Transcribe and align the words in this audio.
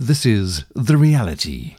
This 0.00 0.24
is 0.24 0.64
The 0.76 0.96
Reality. 0.96 1.74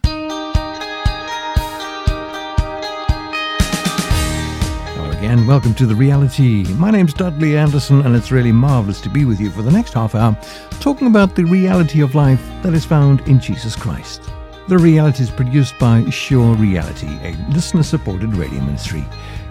Hello 4.93 5.11
again, 5.11 5.47
welcome 5.47 5.73
to 5.75 5.85
The 5.85 5.95
Reality. 5.95 6.65
My 6.73 6.91
name's 6.91 7.13
Dudley 7.13 7.55
Anderson, 7.55 8.01
and 8.01 8.17
it's 8.17 8.29
really 8.29 8.51
marvellous 8.51 8.99
to 9.03 9.09
be 9.09 9.23
with 9.23 9.39
you 9.39 9.49
for 9.49 9.61
the 9.61 9.71
next 9.71 9.93
half 9.93 10.15
hour 10.15 10.37
talking 10.81 11.07
about 11.07 11.33
the 11.33 11.45
reality 11.45 12.01
of 12.01 12.13
life 12.13 12.45
that 12.61 12.73
is 12.73 12.83
found 12.83 13.21
in 13.21 13.39
Jesus 13.39 13.73
Christ. 13.73 14.21
The 14.67 14.77
Reality 14.77 15.23
is 15.23 15.31
produced 15.31 15.79
by 15.79 16.03
Sure 16.09 16.55
Reality, 16.55 17.17
a 17.21 17.37
listener 17.53 17.83
supported 17.83 18.35
radio 18.35 18.59
ministry. 18.59 19.05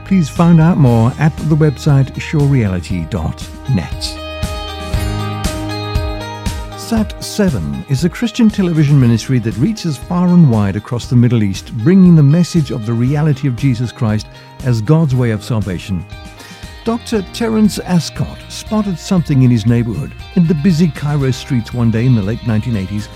Please 0.04 0.28
find 0.28 0.60
out 0.60 0.76
more 0.76 1.10
at 1.18 1.34
the 1.48 1.56
website 1.56 2.10
surereality.net. 2.16 4.27
Sat 6.88 7.22
7 7.22 7.84
is 7.90 8.06
a 8.06 8.08
Christian 8.08 8.48
television 8.48 8.98
ministry 8.98 9.38
that 9.40 9.54
reaches 9.58 9.98
far 9.98 10.28
and 10.28 10.50
wide 10.50 10.74
across 10.74 11.06
the 11.06 11.16
Middle 11.16 11.42
East, 11.42 11.76
bringing 11.76 12.14
the 12.14 12.22
message 12.22 12.70
of 12.70 12.86
the 12.86 12.94
reality 12.94 13.46
of 13.46 13.56
Jesus 13.56 13.92
Christ 13.92 14.26
as 14.64 14.80
God's 14.80 15.14
way 15.14 15.32
of 15.32 15.44
salvation. 15.44 16.02
Dr. 16.86 17.20
Terence 17.34 17.78
Ascott 17.80 18.38
spotted 18.50 18.98
something 18.98 19.42
in 19.42 19.50
his 19.50 19.66
neighborhood 19.66 20.14
in 20.36 20.46
the 20.46 20.54
busy 20.54 20.88
Cairo 20.88 21.30
streets 21.30 21.74
one 21.74 21.90
day 21.90 22.06
in 22.06 22.14
the 22.14 22.22
late 22.22 22.38
1980s 22.38 23.08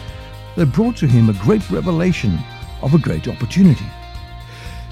that 0.57 0.67
brought 0.67 0.99
to 0.99 1.07
him 1.07 1.31
a 1.31 1.43
great 1.43 1.71
revelation 1.71 2.39
of 2.83 2.93
a 2.93 2.99
great 2.99 3.27
opportunity. 3.27 3.87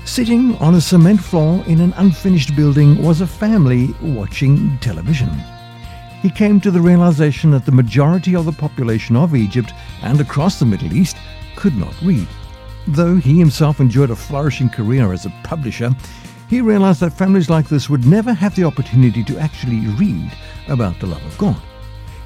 Sitting 0.06 0.56
on 0.56 0.76
a 0.76 0.80
cement 0.80 1.20
floor 1.20 1.62
in 1.66 1.82
an 1.82 1.92
unfinished 1.98 2.56
building 2.56 3.04
was 3.04 3.20
a 3.20 3.26
family 3.26 3.94
watching 4.00 4.78
television 4.78 5.28
he 6.22 6.30
came 6.30 6.60
to 6.60 6.70
the 6.70 6.80
realization 6.80 7.50
that 7.50 7.64
the 7.64 7.72
majority 7.72 8.36
of 8.36 8.44
the 8.44 8.52
population 8.52 9.16
of 9.16 9.34
Egypt 9.34 9.72
and 10.02 10.20
across 10.20 10.58
the 10.58 10.66
Middle 10.66 10.92
East 10.92 11.16
could 11.56 11.76
not 11.76 11.94
read. 12.02 12.28
Though 12.86 13.16
he 13.16 13.38
himself 13.38 13.80
enjoyed 13.80 14.10
a 14.10 14.16
flourishing 14.16 14.68
career 14.68 15.12
as 15.12 15.26
a 15.26 15.34
publisher, 15.44 15.90
he 16.48 16.60
realized 16.60 17.00
that 17.00 17.12
families 17.12 17.48
like 17.48 17.68
this 17.68 17.88
would 17.88 18.06
never 18.06 18.32
have 18.32 18.54
the 18.56 18.64
opportunity 18.64 19.22
to 19.24 19.38
actually 19.38 19.86
read 19.94 20.32
about 20.68 20.98
the 20.98 21.06
love 21.06 21.24
of 21.24 21.38
God. 21.38 21.60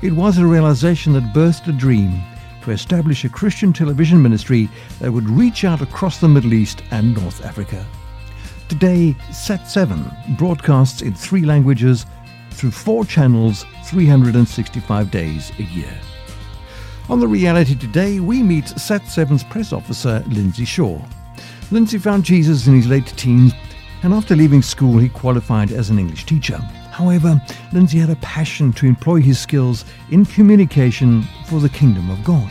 It 0.02 0.12
was 0.12 0.38
a 0.38 0.46
realization 0.46 1.12
that 1.12 1.34
birthed 1.34 1.68
a 1.68 1.72
dream 1.72 2.22
to 2.62 2.70
establish 2.70 3.24
a 3.24 3.28
Christian 3.28 3.72
television 3.72 4.20
ministry 4.20 4.68
that 5.00 5.12
would 5.12 5.28
reach 5.28 5.64
out 5.64 5.83
across 5.83 6.18
the 6.18 6.28
Middle 6.28 6.55
East 6.55 6.83
and 6.90 7.14
North 7.14 7.44
Africa. 7.44 7.86
Today, 8.68 9.14
Sat 9.30 9.68
7 9.68 10.11
broadcasts 10.38 11.02
in 11.02 11.14
three 11.14 11.44
languages 11.44 12.06
through 12.55 12.70
four 12.70 13.05
channels 13.05 13.64
365 13.84 15.10
days 15.10 15.52
a 15.58 15.62
year. 15.64 15.92
On 17.08 17.20
The 17.20 17.28
Reality 17.28 17.74
Today, 17.74 18.20
we 18.20 18.42
meet 18.42 18.64
Sat7's 18.64 19.44
press 19.44 19.72
officer, 19.72 20.24
Lindsay 20.28 20.64
Shaw. 20.64 20.98
Lindsay 21.70 21.98
found 21.98 22.24
Jesus 22.24 22.66
in 22.66 22.74
his 22.74 22.86
late 22.86 23.06
teens, 23.16 23.52
and 24.02 24.14
after 24.14 24.34
leaving 24.34 24.62
school, 24.62 24.98
he 24.98 25.08
qualified 25.08 25.70
as 25.70 25.91
an 25.91 25.98
English 25.98 26.24
teacher. 26.24 26.56
However, 26.91 27.41
Lindsay 27.72 27.98
had 27.98 28.11
a 28.11 28.16
passion 28.16 28.72
to 28.74 28.86
employ 28.86 29.20
his 29.20 29.39
skills 29.39 29.84
in 30.11 30.24
communication 30.24 31.24
for 31.46 31.61
the 31.61 31.68
kingdom 31.68 32.08
of 32.08 32.24
God. 32.24 32.50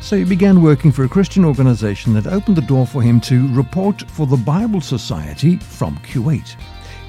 So 0.00 0.16
he 0.16 0.24
began 0.24 0.62
working 0.62 0.90
for 0.90 1.04
a 1.04 1.08
Christian 1.08 1.44
organization 1.44 2.14
that 2.14 2.26
opened 2.26 2.56
the 2.56 2.62
door 2.62 2.86
for 2.86 3.02
him 3.02 3.20
to 3.22 3.52
report 3.54 4.02
for 4.10 4.26
the 4.26 4.36
Bible 4.36 4.80
Society 4.80 5.56
from 5.58 5.96
Kuwait. 5.98 6.56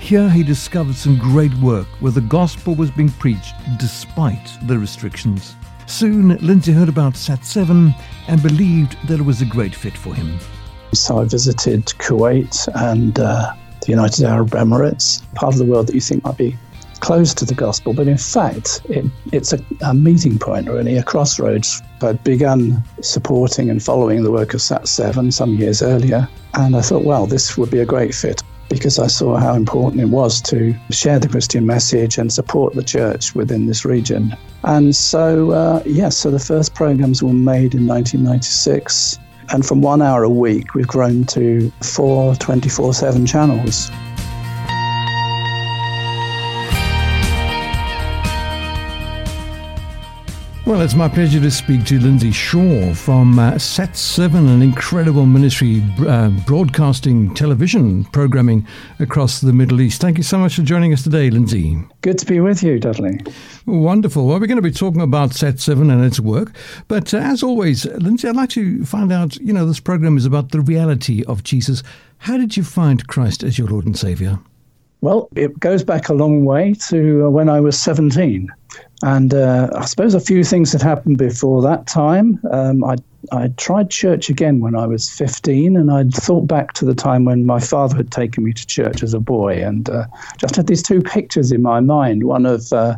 Here 0.01 0.29
he 0.29 0.43
discovered 0.43 0.95
some 0.95 1.17
great 1.17 1.53
work 1.59 1.87
where 2.01 2.11
the 2.11 2.21
gospel 2.21 2.73
was 2.75 2.89
being 2.91 3.11
preached 3.11 3.53
despite 3.77 4.57
the 4.63 4.77
restrictions. 4.77 5.55
Soon, 5.85 6.35
Lindsay 6.39 6.73
heard 6.73 6.89
about 6.89 7.13
Sat7 7.13 7.95
and 8.27 8.43
believed 8.43 8.97
that 9.07 9.19
it 9.19 9.23
was 9.23 9.41
a 9.41 9.45
great 9.45 9.75
fit 9.75 9.95
for 9.95 10.13
him. 10.13 10.37
So 10.93 11.19
I 11.19 11.25
visited 11.25 11.85
Kuwait 11.85 12.67
and 12.73 13.19
uh, 13.19 13.53
the 13.81 13.89
United 13.89 14.25
Arab 14.25 14.49
Emirates, 14.49 15.21
part 15.35 15.53
of 15.53 15.59
the 15.59 15.65
world 15.65 15.87
that 15.87 15.95
you 15.95 16.01
think 16.01 16.23
might 16.25 16.37
be 16.37 16.57
close 16.99 17.33
to 17.35 17.45
the 17.45 17.55
gospel, 17.55 17.93
but 17.93 18.07
in 18.07 18.17
fact, 18.17 18.81
it, 18.89 19.05
it's 19.31 19.53
a, 19.53 19.63
a, 19.81 19.93
meeting 19.93 20.37
point, 20.37 20.67
really, 20.67 20.97
a 20.97 21.03
crossroads. 21.03 21.81
I'd 22.01 22.23
begun 22.23 22.83
supporting 23.01 23.69
and 23.69 23.81
following 23.81 24.23
the 24.23 24.31
work 24.31 24.53
of 24.55 24.59
Sat7 24.59 25.31
some 25.31 25.53
years 25.55 25.81
earlier, 25.81 26.27
and 26.55 26.75
I 26.75 26.81
thought, 26.81 27.05
well, 27.05 27.27
this 27.27 27.57
would 27.57 27.71
be 27.71 27.79
a 27.79 27.85
great 27.85 28.13
fit 28.13 28.43
because 28.71 28.97
I 28.99 29.07
saw 29.07 29.37
how 29.37 29.53
important 29.53 30.01
it 30.01 30.05
was 30.05 30.41
to 30.43 30.73
share 30.89 31.19
the 31.19 31.27
Christian 31.27 31.65
message 31.65 32.17
and 32.17 32.31
support 32.31 32.73
the 32.73 32.83
church 32.83 33.35
within 33.35 33.67
this 33.67 33.83
region. 33.83 34.35
And 34.63 34.95
so, 34.95 35.51
uh, 35.51 35.83
yes, 35.85 35.95
yeah, 35.95 36.09
so 36.09 36.31
the 36.31 36.39
first 36.39 36.73
programs 36.73 37.21
were 37.21 37.33
made 37.33 37.75
in 37.75 37.85
1996. 37.85 39.19
And 39.49 39.65
from 39.65 39.81
one 39.81 40.01
hour 40.01 40.23
a 40.23 40.29
week, 40.29 40.73
we've 40.73 40.87
grown 40.87 41.25
to 41.25 41.69
four 41.81 42.35
24 42.35 42.93
7 42.93 43.25
channels. 43.25 43.91
Well, 50.63 50.81
it's 50.81 50.93
my 50.93 51.09
pleasure 51.09 51.39
to 51.39 51.49
speak 51.49 51.85
to 51.85 51.99
Lindsay 51.99 52.31
Shaw 52.31 52.93
from 52.93 53.39
uh, 53.39 53.57
Sat 53.57 53.97
7, 53.97 54.47
an 54.47 54.61
incredible 54.61 55.25
ministry 55.25 55.83
uh, 56.07 56.29
broadcasting 56.45 57.33
television 57.33 58.03
programming 58.05 58.67
across 58.99 59.41
the 59.41 59.53
Middle 59.53 59.81
East. 59.81 60.01
Thank 60.01 60.17
you 60.17 60.23
so 60.23 60.37
much 60.37 60.55
for 60.55 60.61
joining 60.61 60.93
us 60.93 61.01
today, 61.01 61.31
Lindsay. 61.31 61.81
Good 62.01 62.19
to 62.19 62.27
be 62.27 62.39
with 62.39 62.61
you, 62.61 62.79
Dudley. 62.79 63.19
Wonderful. 63.65 64.27
Well, 64.27 64.39
we're 64.39 64.45
going 64.45 64.57
to 64.57 64.61
be 64.61 64.71
talking 64.71 65.01
about 65.01 65.33
Sat 65.33 65.59
7 65.59 65.89
and 65.89 66.05
its 66.05 66.19
work. 66.19 66.53
But 66.87 67.11
uh, 67.11 67.17
as 67.17 67.41
always, 67.41 67.85
Lindsay, 67.85 68.27
I'd 68.27 68.35
like 68.35 68.51
to 68.51 68.85
find 68.85 69.11
out 69.11 69.37
you 69.37 69.53
know, 69.53 69.65
this 69.65 69.79
program 69.79 70.15
is 70.15 70.27
about 70.27 70.51
the 70.51 70.61
reality 70.61 71.23
of 71.25 71.43
Jesus. 71.43 71.81
How 72.19 72.37
did 72.37 72.55
you 72.55 72.63
find 72.63 73.07
Christ 73.07 73.41
as 73.41 73.57
your 73.57 73.67
Lord 73.67 73.87
and 73.87 73.97
Savior? 73.97 74.39
Well, 75.01 75.29
it 75.35 75.59
goes 75.59 75.83
back 75.83 76.09
a 76.09 76.13
long 76.13 76.45
way 76.45 76.75
to 76.89 77.25
uh, 77.25 77.29
when 77.29 77.49
I 77.49 77.59
was 77.59 77.79
17. 77.79 78.49
And 79.03 79.33
uh, 79.33 79.69
I 79.75 79.85
suppose 79.85 80.13
a 80.13 80.19
few 80.19 80.43
things 80.43 80.71
had 80.71 80.83
happened 80.83 81.17
before 81.17 81.63
that 81.63 81.87
time. 81.87 82.39
Um, 82.51 82.83
I 82.83 82.97
I 83.31 83.49
tried 83.57 83.89
church 83.89 84.29
again 84.29 84.61
when 84.61 84.75
I 84.75 84.87
was 84.87 85.09
15, 85.09 85.77
and 85.77 85.91
I'd 85.91 86.13
thought 86.13 86.47
back 86.47 86.73
to 86.73 86.85
the 86.85 86.95
time 86.95 87.25
when 87.25 87.45
my 87.45 87.59
father 87.59 87.95
had 87.95 88.11
taken 88.11 88.43
me 88.43 88.53
to 88.53 88.65
church 88.65 89.03
as 89.03 89.13
a 89.13 89.19
boy, 89.19 89.63
and 89.63 89.89
uh, 89.89 90.05
just 90.37 90.55
had 90.55 90.67
these 90.67 90.83
two 90.83 91.01
pictures 91.01 91.51
in 91.51 91.61
my 91.61 91.79
mind 91.79 92.23
one 92.23 92.45
of 92.45 92.71
uh, 92.73 92.95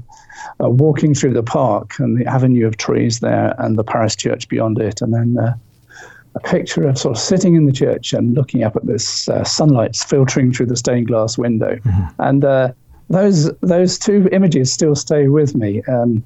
uh, 0.62 0.70
walking 0.70 1.14
through 1.14 1.34
the 1.34 1.44
park 1.44 2.00
and 2.00 2.18
the 2.18 2.26
avenue 2.26 2.68
of 2.68 2.78
trees 2.78 3.20
there, 3.20 3.56
and 3.60 3.78
the 3.78 3.84
parish 3.84 4.16
church 4.16 4.48
beyond 4.50 4.80
it, 4.80 5.02
and 5.02 5.14
then 5.14 5.38
uh, 5.38 5.54
a 6.36 6.40
picture 6.40 6.88
of 6.88 6.98
sort 6.98 7.16
of 7.16 7.22
sitting 7.22 7.56
in 7.56 7.66
the 7.66 7.72
church 7.72 8.14
and 8.14 8.34
looking 8.34 8.64
up 8.64 8.76
at 8.76 8.86
this 8.86 9.30
uh, 9.30 9.44
sunlight 9.44 9.96
filtering 9.96 10.52
through 10.52 10.66
the 10.66 10.76
stained 10.76 11.08
glass 11.08 11.38
window. 11.38 11.76
Mm-hmm. 11.76 12.22
And 12.22 12.46
uh, 12.46 12.74
those 13.10 13.52
those 13.60 14.00
two 14.00 14.30
images 14.32 14.72
still 14.72 14.96
stay 14.96 15.28
with 15.28 15.56
me. 15.56 15.84
Um, 15.84 16.24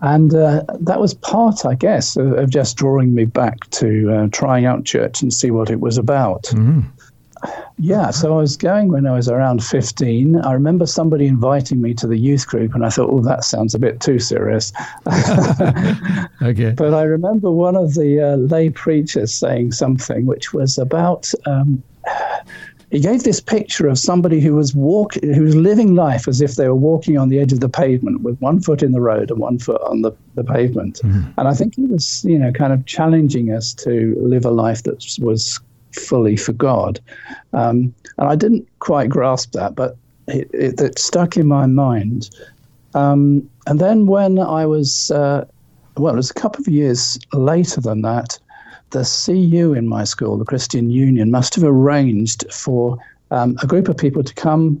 and 0.00 0.34
uh, 0.34 0.64
that 0.80 1.00
was 1.00 1.14
part, 1.14 1.64
I 1.64 1.74
guess, 1.74 2.16
of, 2.16 2.32
of 2.32 2.50
just 2.50 2.76
drawing 2.76 3.14
me 3.14 3.24
back 3.24 3.68
to 3.70 4.12
uh, 4.12 4.28
trying 4.32 4.66
out 4.66 4.84
church 4.84 5.22
and 5.22 5.32
see 5.32 5.50
what 5.50 5.70
it 5.70 5.80
was 5.80 5.98
about. 5.98 6.44
Mm-hmm. 6.44 6.80
Yeah, 7.78 8.10
so 8.10 8.34
I 8.34 8.40
was 8.40 8.56
going 8.56 8.88
when 8.88 9.06
I 9.06 9.12
was 9.12 9.28
around 9.28 9.64
15. 9.64 10.36
I 10.36 10.52
remember 10.52 10.86
somebody 10.86 11.26
inviting 11.26 11.82
me 11.82 11.92
to 11.94 12.06
the 12.06 12.16
youth 12.16 12.46
group, 12.46 12.74
and 12.74 12.86
I 12.86 12.88
thought, 12.88 13.10
oh, 13.10 13.20
that 13.22 13.44
sounds 13.44 13.74
a 13.74 13.78
bit 13.78 14.00
too 14.00 14.18
serious. 14.18 14.72
okay. 16.42 16.70
But 16.70 16.94
I 16.94 17.02
remember 17.02 17.50
one 17.50 17.76
of 17.76 17.94
the 17.94 18.20
uh, 18.20 18.36
lay 18.36 18.70
preachers 18.70 19.34
saying 19.34 19.72
something 19.72 20.26
which 20.26 20.52
was 20.52 20.78
about 20.78 21.32
um, 21.46 21.82
he 22.94 23.00
gave 23.00 23.24
this 23.24 23.40
picture 23.40 23.88
of 23.88 23.98
somebody 23.98 24.40
who 24.40 24.54
was 24.54 24.72
walk, 24.72 25.14
who 25.14 25.42
was 25.42 25.56
living 25.56 25.96
life 25.96 26.28
as 26.28 26.40
if 26.40 26.54
they 26.54 26.68
were 26.68 26.76
walking 26.76 27.18
on 27.18 27.28
the 27.28 27.40
edge 27.40 27.52
of 27.52 27.58
the 27.58 27.68
pavement 27.68 28.20
with 28.20 28.38
one 28.38 28.60
foot 28.60 28.84
in 28.84 28.92
the 28.92 29.00
road 29.00 29.32
and 29.32 29.40
one 29.40 29.58
foot 29.58 29.80
on 29.82 30.02
the, 30.02 30.12
the 30.36 30.44
pavement. 30.44 31.00
Mm-hmm. 31.02 31.30
And 31.36 31.48
I 31.48 31.54
think 31.54 31.74
he 31.74 31.86
was, 31.86 32.24
you 32.24 32.38
know, 32.38 32.52
kind 32.52 32.72
of 32.72 32.86
challenging 32.86 33.50
us 33.50 33.74
to 33.74 34.16
live 34.20 34.44
a 34.44 34.50
life 34.50 34.84
that 34.84 35.04
was 35.20 35.58
fully 35.94 36.36
for 36.36 36.52
God. 36.52 37.00
Um, 37.52 37.94
and 38.18 38.28
I 38.28 38.36
didn't 38.36 38.68
quite 38.78 39.08
grasp 39.08 39.52
that, 39.52 39.74
but 39.74 39.96
it, 40.28 40.50
it, 40.52 40.80
it 40.80 40.98
stuck 40.98 41.36
in 41.36 41.46
my 41.46 41.66
mind. 41.66 42.30
Um, 42.94 43.48
and 43.66 43.80
then 43.80 44.06
when 44.06 44.38
I 44.38 44.66
was, 44.66 45.10
uh, 45.10 45.44
well, 45.96 46.14
it 46.14 46.16
was 46.16 46.30
a 46.30 46.34
couple 46.34 46.60
of 46.60 46.68
years 46.68 47.18
later 47.32 47.80
than 47.80 48.02
that, 48.02 48.38
the 48.90 49.04
CU 49.04 49.72
in 49.74 49.88
my 49.88 50.04
school, 50.04 50.38
the 50.38 50.44
Christian 50.44 50.90
Union, 50.90 51.30
must 51.30 51.54
have 51.56 51.64
arranged 51.64 52.44
for 52.52 52.96
um, 53.30 53.56
a 53.62 53.66
group 53.66 53.88
of 53.88 53.96
people 53.96 54.22
to 54.22 54.34
come 54.34 54.80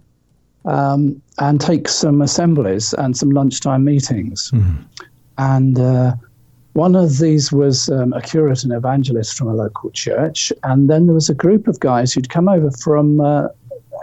um, 0.64 1.20
and 1.38 1.60
take 1.60 1.88
some 1.88 2.22
assemblies 2.22 2.94
and 2.94 3.16
some 3.16 3.30
lunchtime 3.30 3.84
meetings. 3.84 4.50
Mm. 4.52 4.84
And 5.36 5.78
uh, 5.78 6.14
one 6.74 6.96
of 6.96 7.18
these 7.18 7.52
was 7.52 7.88
um, 7.88 8.12
a 8.12 8.20
curate 8.20 8.64
and 8.64 8.72
evangelist 8.72 9.36
from 9.36 9.48
a 9.48 9.54
local 9.54 9.90
church. 9.90 10.52
And 10.64 10.90
then 10.90 11.06
there 11.06 11.14
was 11.14 11.30
a 11.30 11.34
group 11.34 11.66
of 11.68 11.80
guys 11.80 12.12
who'd 12.12 12.28
come 12.28 12.48
over 12.48 12.70
from 12.70 13.20
uh, 13.20 13.48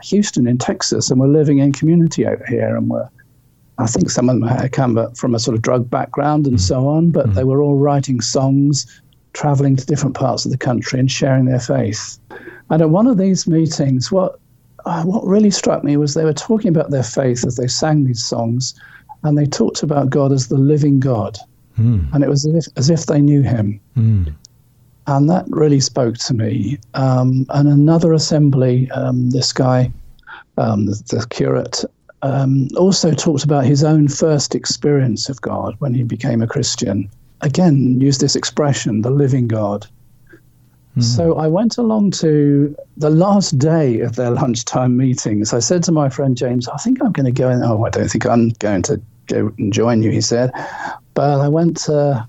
Houston 0.04 0.48
in 0.48 0.58
Texas 0.58 1.12
and 1.12 1.20
were 1.20 1.28
living 1.28 1.60
in 1.60 1.74
community 1.74 2.26
over 2.26 2.46
here 2.48 2.76
and 2.76 2.90
were. 2.90 3.10
I 3.78 3.88
think 3.88 4.12
some 4.12 4.30
of 4.30 4.40
them 4.40 4.48
had 4.48 4.74
come 4.74 5.12
from 5.16 5.34
a 5.34 5.40
sort 5.40 5.56
of 5.56 5.64
drug 5.64 5.90
background 5.90 6.46
and 6.46 6.58
mm. 6.58 6.60
so 6.60 6.88
on, 6.88 7.10
but 7.10 7.28
mm. 7.28 7.34
they 7.34 7.44
were 7.44 7.62
all 7.62 7.78
writing 7.78 8.22
songs 8.22 9.02
traveling 9.34 9.76
to 9.76 9.86
different 9.86 10.16
parts 10.16 10.46
of 10.46 10.52
the 10.52 10.58
country 10.58 11.00
and 11.00 11.10
sharing 11.10 11.46
their 11.46 11.60
faith. 11.60 12.20
And 12.70 12.82
at 12.82 12.90
one 12.90 13.08
of 13.08 13.18
these 13.18 13.48
meetings, 13.48 14.12
what 14.12 14.40
uh, 14.86 15.04
what 15.04 15.26
really 15.26 15.52
struck 15.52 15.84
me 15.84 15.98
was 15.98 16.14
they 16.14 16.26
were 16.26 16.34
talking 16.34 16.70
about 16.70 16.92
their 16.92 17.04
faith 17.04 17.46
as 17.46 17.56
they 17.56 17.68
sang 17.68 18.06
these 18.06 18.24
songs, 18.24 18.74
and 19.24 19.38
they 19.38 19.46
talked 19.46 19.84
about 19.84 20.10
God 20.10 20.32
as 20.32 20.48
the 20.48 20.58
living 20.58 21.00
God, 21.00 21.38
mm. 21.80 22.14
and 22.14 22.24
it 22.24 22.30
was 22.30 22.46
as 22.46 22.68
if, 22.68 22.78
as 22.78 22.90
if 22.90 23.06
they 23.06 23.22
knew 23.22 23.42
Him. 23.42 23.80
Mm. 23.98 24.34
And 25.08 25.30
that 25.30 25.46
really 25.50 25.80
spoke 25.80 26.18
to 26.18 26.34
me. 26.34 26.78
Um, 26.94 27.46
and 27.50 27.68
another 27.68 28.14
assembly, 28.14 28.90
um, 28.92 29.32
this 29.32 29.52
guy, 29.52 29.92
um, 30.58 30.86
the, 30.86 31.02
the, 31.10 31.26
curate, 31.30 31.84
um, 32.22 32.68
also 32.78 33.12
talked 33.12 33.44
about 33.44 33.66
his 33.66 33.84
own 33.84 34.08
first 34.08 34.54
experience 34.54 35.28
of 35.28 35.42
God 35.42 35.76
when 35.80 35.94
he 35.94 36.04
became 36.04 36.42
a 36.42 36.48
Christian. 36.48 37.10
Again, 37.42 38.00
used 38.00 38.22
this 38.22 38.36
expression, 38.36 39.02
the 39.02 39.10
living 39.10 39.48
God. 39.48 39.88
Mm. 40.98 41.04
So 41.04 41.36
I 41.36 41.48
went 41.48 41.78
along 41.78 42.12
to 42.12 42.76
the 42.98 43.10
last 43.10 43.58
day 43.58 44.02
of 44.02 44.16
their 44.16 44.32
lunchtime 44.42 44.98
meetings. 44.98 45.54
I 45.54 45.60
said 45.60 45.84
to 45.86 45.92
my 45.92 46.10
friend 46.10 46.38
James, 46.38 46.68
I 46.68 46.78
think 46.78 47.04
I'm 47.04 47.12
going 47.12 47.26
to 47.26 47.32
go 47.32 47.50
in. 47.50 47.64
Oh, 47.64 47.84
I 47.86 47.90
don't 47.90 48.10
think 48.10 48.26
I'm 48.28 48.50
going 48.60 48.84
to 48.84 49.02
go 49.28 49.52
and 49.58 49.74
join 49.74 50.02
you, 50.02 50.12
he 50.12 50.22
said. 50.22 50.52
But 51.14 51.42
I 51.42 51.48
went 51.48 51.90
uh, 51.90 52.24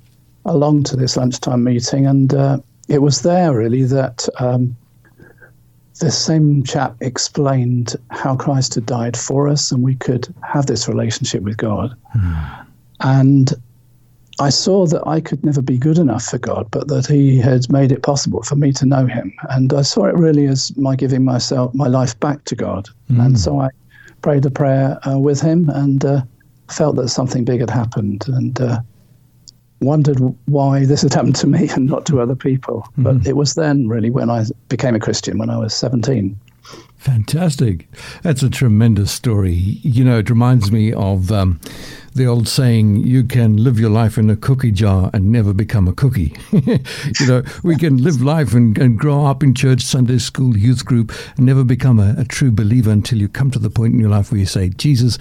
along 0.44 0.84
to 0.84 0.96
this 0.96 1.16
lunchtime 1.16 1.64
meeting, 1.64 2.06
and 2.06 2.34
uh, 2.34 2.58
it 2.88 3.02
was 3.02 3.22
there 3.22 3.56
really 3.56 3.84
that 3.84 4.28
um, 4.38 4.76
this 6.00 6.18
same 6.18 6.64
chap 6.64 6.96
explained 7.00 7.94
how 8.10 8.36
Christ 8.36 8.74
had 8.74 8.86
died 8.86 9.16
for 9.16 9.48
us 9.48 9.70
and 9.70 9.82
we 9.82 9.94
could 9.94 10.32
have 10.42 10.66
this 10.66 10.88
relationship 10.88 11.42
with 11.42 11.56
God. 11.56 11.94
Mm. 12.16 12.66
And 13.00 13.52
I 14.40 14.50
saw 14.50 14.86
that 14.86 15.06
I 15.06 15.20
could 15.20 15.44
never 15.44 15.62
be 15.62 15.78
good 15.78 15.98
enough 15.98 16.24
for 16.24 16.38
God, 16.38 16.66
but 16.70 16.88
that 16.88 17.06
He 17.06 17.38
had 17.38 17.70
made 17.70 17.92
it 17.92 18.02
possible 18.02 18.42
for 18.42 18.56
me 18.56 18.72
to 18.72 18.86
know 18.86 19.06
Him. 19.06 19.32
And 19.50 19.72
I 19.72 19.82
saw 19.82 20.06
it 20.06 20.14
really 20.14 20.46
as 20.46 20.76
my 20.76 20.96
giving 20.96 21.24
myself, 21.24 21.72
my 21.74 21.86
life 21.86 22.18
back 22.18 22.44
to 22.46 22.56
God. 22.56 22.88
Mm. 23.10 23.26
And 23.26 23.38
so 23.38 23.60
I 23.60 23.68
prayed 24.22 24.46
a 24.46 24.50
prayer 24.50 24.98
uh, 25.06 25.18
with 25.18 25.40
Him 25.40 25.68
and 25.70 26.04
uh, 26.04 26.22
felt 26.72 26.96
that 26.96 27.08
something 27.08 27.44
big 27.44 27.60
had 27.60 27.70
happened. 27.70 28.24
And 28.28 28.60
uh, 28.60 28.80
wondered 29.82 30.18
why 30.46 30.84
this 30.84 31.02
had 31.02 31.12
happened 31.12 31.36
to 31.36 31.46
me 31.46 31.68
and 31.70 31.86
not 31.86 32.06
to 32.06 32.20
other 32.20 32.36
people. 32.36 32.82
Mm-hmm. 32.92 33.02
But 33.02 33.26
it 33.26 33.36
was 33.36 33.54
then 33.54 33.88
really 33.88 34.10
when 34.10 34.30
I 34.30 34.44
became 34.68 34.94
a 34.94 35.00
Christian 35.00 35.38
when 35.38 35.50
I 35.50 35.58
was 35.58 35.74
17. 35.74 36.38
Fantastic. 37.02 37.88
That's 38.22 38.44
a 38.44 38.48
tremendous 38.48 39.10
story. 39.10 39.54
You 39.54 40.04
know, 40.04 40.18
it 40.18 40.30
reminds 40.30 40.70
me 40.70 40.92
of 40.92 41.32
um, 41.32 41.58
the 42.14 42.26
old 42.26 42.46
saying, 42.46 42.98
you 42.98 43.24
can 43.24 43.56
live 43.56 43.80
your 43.80 43.90
life 43.90 44.18
in 44.18 44.28
a 44.28 44.36
cookie 44.36 44.70
jar 44.70 45.10
and 45.14 45.32
never 45.32 45.54
become 45.54 45.88
a 45.88 45.92
cookie. 45.92 46.34
you 46.52 47.26
know, 47.26 47.42
we 47.62 47.76
can 47.76 48.02
live 48.02 48.20
life 48.20 48.52
and, 48.52 48.76
and, 48.78 48.98
grow 48.98 49.24
up 49.24 49.42
in 49.42 49.54
church, 49.54 49.80
Sunday 49.80 50.18
school, 50.18 50.56
youth 50.56 50.84
group, 50.84 51.12
and 51.36 51.46
never 51.46 51.64
become 51.64 51.98
a, 51.98 52.14
a, 52.18 52.24
true 52.24 52.52
believer 52.52 52.90
until 52.90 53.18
you 53.18 53.28
come 53.28 53.50
to 53.50 53.58
the 53.58 53.70
point 53.70 53.94
in 53.94 54.00
your 54.00 54.10
life 54.10 54.30
where 54.30 54.40
you 54.40 54.46
say, 54.46 54.68
Jesus, 54.68 55.18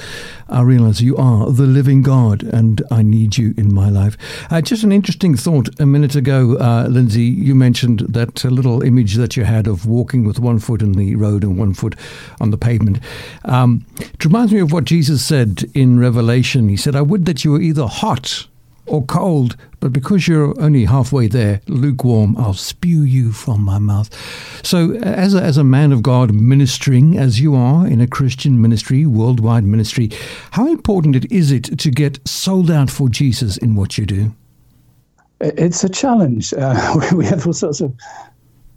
I 0.49 0.61
realize 0.61 1.01
you 1.01 1.15
are 1.17 1.49
the 1.51 1.63
living 1.65 2.01
God 2.01 2.43
and 2.43 2.81
I 2.91 3.01
need 3.01 3.37
you 3.37 3.53
in 3.57 3.73
my 3.73 3.89
life. 3.89 4.17
Uh, 4.51 4.61
just 4.61 4.83
an 4.83 4.91
interesting 4.91 5.35
thought 5.35 5.69
a 5.79 5.85
minute 5.85 6.15
ago, 6.15 6.57
uh, 6.57 6.87
Lindsay, 6.89 7.23
you 7.23 7.55
mentioned 7.55 8.01
that 8.09 8.43
little 8.43 8.83
image 8.83 9.15
that 9.15 9.37
you 9.37 9.45
had 9.45 9.65
of 9.65 9.85
walking 9.85 10.25
with 10.25 10.39
one 10.39 10.59
foot 10.59 10.81
in 10.81 10.91
the 10.91 11.15
road 11.15 11.43
and 11.43 11.57
one 11.57 11.70
foot 11.73 11.95
on 12.39 12.51
the 12.51 12.57
pavement. 12.57 12.99
Um, 13.45 13.85
it 13.99 14.23
reminds 14.23 14.51
me 14.51 14.59
of 14.59 14.71
what 14.71 14.85
Jesus 14.85 15.25
said 15.25 15.63
in 15.73 15.99
Revelation. 15.99 16.69
He 16.69 16.77
said, 16.77 16.95
I 16.95 17.01
would 17.01 17.25
that 17.25 17.43
you 17.43 17.51
were 17.51 17.61
either 17.61 17.87
hot 17.87 18.47
or 18.91 19.03
cold, 19.05 19.55
but 19.79 19.93
because 19.93 20.27
you're 20.27 20.59
only 20.61 20.85
halfway 20.85 21.27
there, 21.27 21.61
lukewarm, 21.67 22.35
I'll 22.37 22.53
spew 22.53 23.03
you 23.03 23.31
from 23.31 23.61
my 23.61 23.79
mouth. 23.79 24.09
So, 24.65 24.93
as 24.95 25.33
a, 25.33 25.41
as 25.41 25.57
a 25.57 25.63
man 25.63 25.91
of 25.91 26.03
God 26.03 26.33
ministering, 26.33 27.17
as 27.17 27.39
you 27.39 27.55
are 27.55 27.87
in 27.87 28.01
a 28.01 28.07
Christian 28.07 28.61
ministry, 28.61 29.05
worldwide 29.05 29.63
ministry, 29.63 30.09
how 30.51 30.67
important 30.67 31.31
is 31.31 31.51
it 31.51 31.79
to 31.79 31.91
get 31.91 32.19
sold 32.27 32.69
out 32.69 32.89
for 32.89 33.07
Jesus 33.07 33.57
in 33.57 33.75
what 33.75 33.97
you 33.97 34.05
do? 34.05 34.33
It's 35.39 35.83
a 35.83 35.89
challenge. 35.89 36.53
Uh, 36.53 36.99
we 37.15 37.25
have 37.25 37.47
all 37.47 37.53
sorts 37.53 37.81
of 37.81 37.95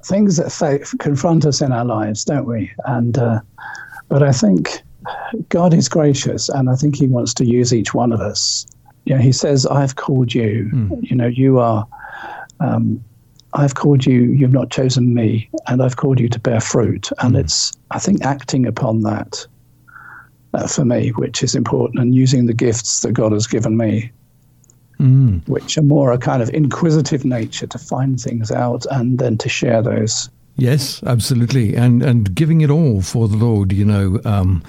things 0.05 0.37
that 0.37 0.97
confront 0.99 1.47
us 1.47 1.61
in 1.61 1.73
our 1.73 1.85
lives, 1.85 2.25
don't 2.25 2.47
we? 2.47 2.73
And 2.85 3.19
uh, 3.19 3.41
but 4.09 4.23
I 4.23 4.33
think 4.33 4.83
God 5.49 5.75
is 5.75 5.89
gracious, 5.89 6.49
and 6.49 6.71
I 6.71 6.77
think 6.77 6.97
He 6.97 7.07
wants 7.07 7.35
to 7.35 7.45
use 7.45 7.73
each 7.73 7.95
one 7.95 8.13
of 8.13 8.21
us. 8.21 8.67
You 9.05 9.17
know, 9.17 9.21
He 9.21 9.33
says, 9.33 9.67
"I've 9.67 9.97
called 9.97 10.35
you. 10.35 10.71
Mm. 10.73 11.11
You 11.11 11.17
know, 11.17 11.27
you 11.27 11.59
are. 11.59 11.87
Um, 12.61 13.03
I've 13.55 13.75
called 13.77 14.05
you. 14.05 14.23
You've 14.33 14.53
not 14.53 14.71
chosen 14.71 15.15
me, 15.15 15.49
and 15.67 15.83
I've 15.83 15.97
called 15.97 16.21
you 16.21 16.29
to 16.29 16.39
bear 16.39 16.61
fruit." 16.61 17.11
And 17.19 17.35
mm. 17.35 17.41
it's, 17.41 17.73
I 17.91 17.99
think, 17.99 18.25
acting 18.25 18.67
upon 18.67 19.01
that 19.03 19.47
uh, 20.53 20.67
for 20.67 20.85
me, 20.85 21.11
which 21.11 21.43
is 21.43 21.55
important, 21.55 22.01
and 22.01 22.15
using 22.15 22.47
the 22.47 22.55
gifts 22.55 23.01
that 23.01 23.13
God 23.13 23.33
has 23.33 23.47
given 23.47 23.77
me, 23.77 24.13
mm. 25.05 25.49
which 25.49 25.77
are 25.77 25.83
more 25.83 26.13
a 26.13 26.19
kind 26.19 26.43
of 26.43 26.51
inquisitive 26.55 27.25
nature 27.25 27.67
to 27.67 27.79
find 27.79 28.21
things 28.21 28.51
out 28.51 28.87
and 28.91 29.19
then 29.19 29.37
to 29.39 29.49
share 29.49 29.83
those. 29.83 30.31
Yes, 30.57 31.03
absolutely, 31.05 31.75
and 31.75 32.03
and 32.03 32.33
giving 32.35 32.61
it 32.61 32.71
all 32.71 33.03
for 33.03 33.27
the 33.27 33.37
Lord. 33.37 33.73
You 33.73 33.85
know, 33.85 34.21
um, 34.25 34.63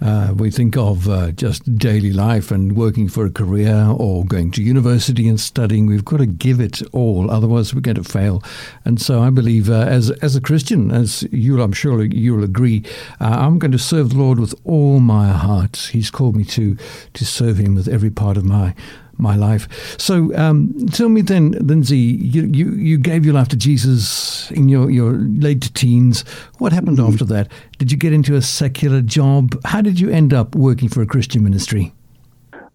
uh, 0.00 0.32
we 0.36 0.50
think 0.50 0.76
of 0.76 1.08
uh, 1.08 1.32
just 1.32 1.76
daily 1.76 2.12
life 2.12 2.50
and 2.50 2.76
working 2.76 3.08
for 3.08 3.26
a 3.26 3.30
career 3.30 3.94
or 3.98 4.24
going 4.24 4.50
to 4.52 4.62
university 4.62 5.28
and 5.28 5.40
studying. 5.40 5.86
We've 5.86 6.04
got 6.04 6.18
to 6.18 6.26
give 6.26 6.60
it 6.60 6.80
all, 6.92 7.30
otherwise 7.30 7.74
we're 7.74 7.80
going 7.80 7.96
to 7.96 8.04
fail. 8.04 8.42
And 8.84 9.00
so 9.00 9.20
I 9.20 9.30
believe, 9.30 9.68
uh, 9.68 9.80
as 9.80 10.10
as 10.22 10.36
a 10.36 10.40
Christian, 10.40 10.90
as 10.90 11.24
you, 11.32 11.60
I'm 11.60 11.72
sure 11.72 12.02
you'll 12.04 12.44
agree, 12.44 12.84
uh, 13.20 13.36
I'm 13.40 13.58
going 13.58 13.72
to 13.72 13.78
serve 13.78 14.10
the 14.10 14.18
Lord 14.18 14.38
with 14.38 14.54
all 14.64 15.00
my 15.00 15.28
heart. 15.28 15.90
He's 15.92 16.10
called 16.10 16.36
me 16.36 16.44
to 16.44 16.76
to 17.12 17.24
serve 17.24 17.58
Him 17.58 17.74
with 17.74 17.88
every 17.88 18.10
part 18.10 18.36
of 18.36 18.44
my 18.44 18.74
my 19.18 19.36
life. 19.36 19.68
So 19.98 20.34
um, 20.36 20.74
tell 20.92 21.08
me 21.08 21.22
then, 21.22 21.52
Lindsay, 21.52 21.98
you, 21.98 22.46
you, 22.46 22.72
you, 22.72 22.98
gave 22.98 23.24
your 23.24 23.34
life 23.34 23.48
to 23.48 23.56
Jesus 23.56 24.50
in 24.50 24.68
your, 24.68 24.90
your 24.90 25.12
late 25.12 25.74
teens. 25.74 26.22
What 26.58 26.72
happened 26.72 26.98
mm-hmm. 26.98 27.12
after 27.12 27.24
that? 27.26 27.50
Did 27.78 27.92
you 27.92 27.98
get 27.98 28.12
into 28.12 28.34
a 28.34 28.42
secular 28.42 29.00
job? 29.00 29.60
How 29.64 29.80
did 29.80 30.00
you 30.00 30.10
end 30.10 30.32
up 30.32 30.54
working 30.54 30.88
for 30.88 31.02
a 31.02 31.06
Christian 31.06 31.42
ministry? 31.42 31.92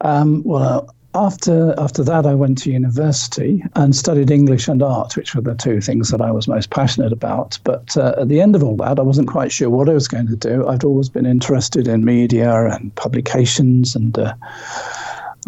Um, 0.01 0.43
well, 0.43 0.93
after 1.15 1.75
after 1.77 2.03
that, 2.03 2.25
I 2.25 2.33
went 2.33 2.57
to 2.59 2.71
university 2.71 3.63
and 3.75 3.95
studied 3.95 4.31
English 4.31 4.67
and 4.67 4.81
art, 4.81 5.15
which 5.15 5.35
were 5.35 5.41
the 5.41 5.55
two 5.55 5.79
things 5.79 6.09
that 6.09 6.21
I 6.21 6.31
was 6.31 6.47
most 6.47 6.71
passionate 6.71 7.13
about. 7.13 7.59
But 7.63 7.95
uh, 7.95 8.15
at 8.17 8.29
the 8.29 8.41
end 8.41 8.55
of 8.55 8.63
all 8.63 8.75
that, 8.77 8.99
I 8.99 9.03
wasn't 9.03 9.27
quite 9.27 9.51
sure 9.51 9.69
what 9.69 9.89
I 9.89 9.93
was 9.93 10.07
going 10.07 10.27
to 10.27 10.35
do. 10.35 10.67
I'd 10.67 10.83
always 10.83 11.09
been 11.09 11.25
interested 11.25 11.87
in 11.87 12.03
media 12.03 12.67
and 12.67 12.93
publications 12.95 13.95
and 13.95 14.17
uh, 14.17 14.33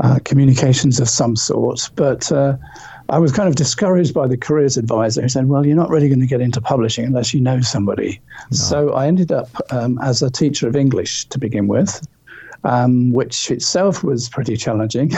uh, 0.03 0.19
communications 0.25 0.99
of 0.99 1.09
some 1.09 1.35
sort. 1.35 1.89
But 1.95 2.31
uh, 2.31 2.57
I 3.09 3.19
was 3.19 3.31
kind 3.31 3.47
of 3.47 3.55
discouraged 3.55 4.13
by 4.13 4.27
the 4.27 4.37
careers 4.37 4.77
advisor 4.77 5.21
who 5.21 5.29
said, 5.29 5.47
Well, 5.47 5.65
you're 5.65 5.75
not 5.75 5.89
really 5.89 6.07
going 6.09 6.19
to 6.19 6.25
get 6.25 6.41
into 6.41 6.61
publishing 6.61 7.05
unless 7.05 7.33
you 7.33 7.41
know 7.41 7.61
somebody. 7.61 8.21
No. 8.51 8.57
So 8.57 8.93
I 8.93 9.07
ended 9.07 9.31
up 9.31 9.49
um, 9.71 9.99
as 10.01 10.21
a 10.21 10.29
teacher 10.29 10.67
of 10.67 10.75
English 10.75 11.25
to 11.25 11.39
begin 11.39 11.67
with. 11.67 12.05
Um, 12.63 13.13
which 13.13 13.51
itself 13.51 14.03
was 14.03 14.27
pretty 14.27 14.57
challenging. 14.57 15.11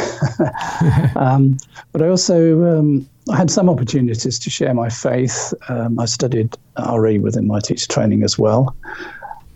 um, 1.15 1.55
but 1.93 2.01
I 2.01 2.09
also 2.09 2.77
um, 2.77 3.07
I 3.31 3.37
had 3.37 3.49
some 3.49 3.69
opportunities 3.69 4.37
to 4.37 4.49
share 4.49 4.73
my 4.73 4.89
faith. 4.89 5.53
Um, 5.69 5.97
I 5.97 6.05
studied 6.07 6.57
RE 6.93 7.19
within 7.19 7.47
my 7.47 7.61
teacher 7.61 7.87
training 7.87 8.23
as 8.23 8.37
well. 8.37 8.75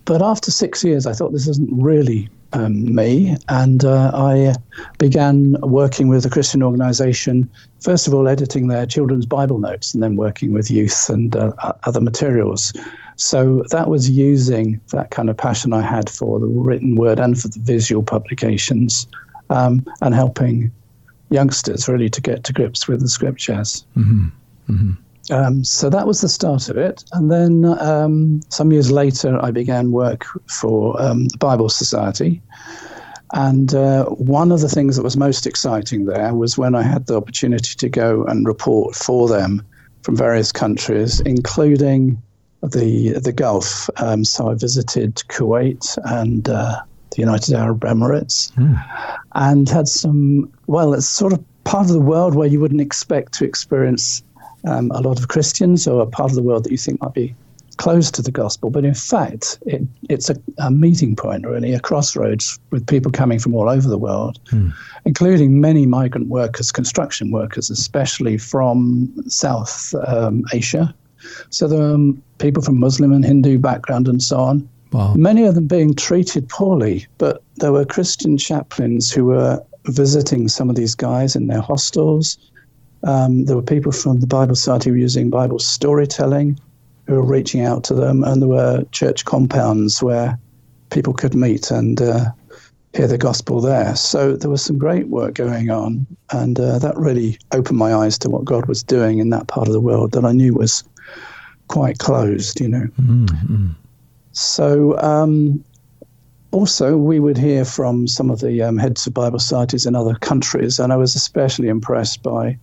But 0.05 0.21
after 0.21 0.51
six 0.51 0.85
years, 0.85 1.05
I 1.05 1.11
thought 1.11 1.33
this 1.33 1.49
isn't 1.49 1.69
really 1.71 2.29
um, 2.53 2.93
me, 2.93 3.37
and 3.49 3.85
uh, 3.85 4.11
I 4.13 4.53
began 4.97 5.55
working 5.61 6.07
with 6.07 6.25
a 6.25 6.29
Christian 6.29 6.63
organization, 6.63 7.49
first 7.79 8.07
of 8.07 8.13
all, 8.13 8.27
editing 8.27 8.67
their 8.67 8.85
children's 8.85 9.25
Bible 9.25 9.59
notes, 9.59 9.93
and 9.93 10.03
then 10.03 10.15
working 10.15 10.53
with 10.53 10.69
youth 10.69 11.09
and 11.09 11.35
uh, 11.35 11.53
other 11.83 12.01
materials. 12.01 12.73
So 13.15 13.63
that 13.69 13.87
was 13.87 14.09
using 14.09 14.81
that 14.91 15.11
kind 15.11 15.29
of 15.29 15.37
passion 15.37 15.73
I 15.73 15.81
had 15.81 16.09
for 16.09 16.39
the 16.39 16.47
written 16.47 16.95
word 16.95 17.19
and 17.19 17.39
for 17.39 17.47
the 17.47 17.59
visual 17.59 18.03
publications, 18.03 19.07
um, 19.49 19.85
and 20.01 20.15
helping 20.15 20.71
youngsters 21.29 21.87
really 21.87 22.09
to 22.09 22.21
get 22.21 22.43
to 22.43 22.53
grips 22.53 22.87
with 22.87 23.01
the 23.01 23.07
scriptures. 23.07 23.85
Mm-hmm. 23.95 24.27
Mm-hmm. 24.69 24.91
Um, 25.31 25.63
so 25.63 25.89
that 25.89 26.05
was 26.05 26.21
the 26.21 26.29
start 26.29 26.69
of 26.69 26.77
it. 26.77 27.03
And 27.13 27.31
then 27.31 27.65
um, 27.79 28.41
some 28.49 28.71
years 28.71 28.91
later, 28.91 29.39
I 29.43 29.51
began 29.51 29.91
work 29.91 30.25
for 30.47 31.01
um, 31.01 31.27
the 31.29 31.37
Bible 31.37 31.69
Society. 31.69 32.41
And 33.33 33.73
uh, 33.73 34.05
one 34.05 34.51
of 34.51 34.59
the 34.59 34.67
things 34.67 34.97
that 34.97 35.03
was 35.03 35.15
most 35.15 35.47
exciting 35.47 36.05
there 36.05 36.33
was 36.35 36.57
when 36.57 36.75
I 36.75 36.83
had 36.83 37.07
the 37.07 37.15
opportunity 37.15 37.75
to 37.75 37.89
go 37.89 38.25
and 38.25 38.45
report 38.45 38.93
for 38.93 39.29
them 39.29 39.65
from 40.01 40.17
various 40.17 40.51
countries, 40.51 41.21
including 41.21 42.21
the 42.61 43.13
the 43.19 43.31
Gulf. 43.31 43.89
Um, 43.97 44.25
so 44.25 44.49
I 44.49 44.55
visited 44.55 45.15
Kuwait 45.29 45.97
and 46.03 46.49
uh, 46.49 46.81
the 47.11 47.21
United 47.21 47.55
Arab 47.55 47.81
Emirates, 47.81 48.51
mm. 48.53 48.83
and 49.35 49.69
had 49.69 49.87
some. 49.87 50.51
Well, 50.67 50.93
it's 50.93 51.07
sort 51.07 51.31
of 51.31 51.43
part 51.63 51.87
of 51.87 51.93
the 51.93 52.01
world 52.01 52.35
where 52.35 52.47
you 52.47 52.59
wouldn't 52.59 52.81
expect 52.81 53.33
to 53.35 53.45
experience 53.45 54.23
um, 54.65 54.91
a 54.91 55.01
lot 55.01 55.19
of 55.19 55.27
Christians 55.27 55.87
or 55.87 56.01
a 56.01 56.05
part 56.05 56.31
of 56.31 56.35
the 56.35 56.43
world 56.43 56.63
that 56.65 56.71
you 56.71 56.77
think 56.77 57.01
might 57.01 57.13
be 57.13 57.35
close 57.77 58.11
to 58.11 58.21
the 58.21 58.31
gospel, 58.31 58.69
but 58.69 58.85
in 58.85 58.93
fact, 58.93 59.57
it, 59.65 59.81
it's 60.07 60.29
a, 60.29 60.35
a, 60.59 60.69
meeting 60.69 61.15
point, 61.15 61.47
really, 61.47 61.73
a 61.73 61.79
crossroads 61.79 62.59
with 62.69 62.85
people 62.85 63.11
coming 63.11 63.39
from 63.39 63.55
all 63.55 63.69
over 63.69 63.89
the 63.89 63.97
world, 63.97 64.39
hmm. 64.49 64.69
including 65.05 65.59
many 65.59 65.87
migrant 65.87 66.27
workers, 66.27 66.71
construction 66.71 67.31
workers, 67.31 67.71
especially 67.71 68.37
from 68.37 69.11
South 69.27 69.95
um, 70.05 70.43
Asia. 70.53 70.93
So 71.49 71.67
there 71.67 71.81
are 71.81 71.95
um, 71.95 72.21
people 72.37 72.61
from 72.61 72.79
Muslim 72.79 73.11
and 73.11 73.25
Hindu 73.25 73.57
background 73.57 74.07
and 74.07 74.21
so 74.21 74.37
on. 74.37 74.69
Wow. 74.91 75.15
Many 75.15 75.45
of 75.45 75.55
them 75.55 75.67
being 75.67 75.95
treated 75.95 76.49
poorly, 76.49 77.07
but 77.17 77.41
there 77.55 77.71
were 77.71 77.85
Christian 77.85 78.37
chaplains 78.37 79.11
who 79.11 79.25
were 79.25 79.63
visiting 79.85 80.47
some 80.47 80.69
of 80.69 80.75
these 80.75 80.95
guys 80.95 81.35
in 81.35 81.47
their 81.47 81.61
hostels. 81.61 82.37
Um, 83.03 83.45
there 83.45 83.55
were 83.55 83.61
people 83.61 83.91
from 83.91 84.19
the 84.19 84.27
Bible 84.27 84.55
Society 84.55 84.89
using 84.91 85.29
Bible 85.29 85.59
storytelling 85.59 86.59
who 87.07 87.15
were 87.15 87.23
reaching 87.23 87.61
out 87.61 87.83
to 87.85 87.93
them, 87.93 88.23
and 88.23 88.41
there 88.41 88.49
were 88.49 88.83
church 88.91 89.25
compounds 89.25 90.03
where 90.03 90.37
people 90.91 91.13
could 91.13 91.33
meet 91.33 91.71
and 91.71 92.01
uh, 92.01 92.25
hear 92.93 93.07
the 93.07 93.17
gospel 93.17 93.61
there. 93.61 93.95
So 93.95 94.35
there 94.35 94.49
was 94.49 94.63
some 94.63 94.77
great 94.77 95.07
work 95.07 95.35
going 95.35 95.69
on, 95.69 96.05
and 96.31 96.59
uh, 96.59 96.79
that 96.79 96.95
really 96.97 97.37
opened 97.51 97.77
my 97.77 97.93
eyes 97.93 98.17
to 98.19 98.29
what 98.29 98.45
God 98.45 98.67
was 98.67 98.83
doing 98.83 99.19
in 99.19 99.29
that 99.31 99.47
part 99.47 99.67
of 99.67 99.73
the 99.73 99.79
world 99.79 100.11
that 100.11 100.25
I 100.25 100.31
knew 100.31 100.53
was 100.53 100.83
quite 101.67 101.97
closed, 101.99 102.59
you 102.59 102.67
know. 102.67 102.87
Mm-hmm. 102.99 103.69
So 104.33 104.97
um, 105.01 105.63
also, 106.51 106.97
we 106.97 107.19
would 107.19 107.37
hear 107.37 107.65
from 107.65 108.07
some 108.07 108.29
of 108.29 108.41
the 108.41 108.61
um, 108.61 108.77
heads 108.77 109.07
of 109.07 109.13
Bible 109.13 109.39
societies 109.39 109.85
in 109.85 109.95
other 109.95 110.15
countries, 110.15 110.79
and 110.79 110.91
I 110.93 110.97
was 110.97 111.15
especially 111.15 111.69
impressed 111.69 112.21
by 112.21 112.57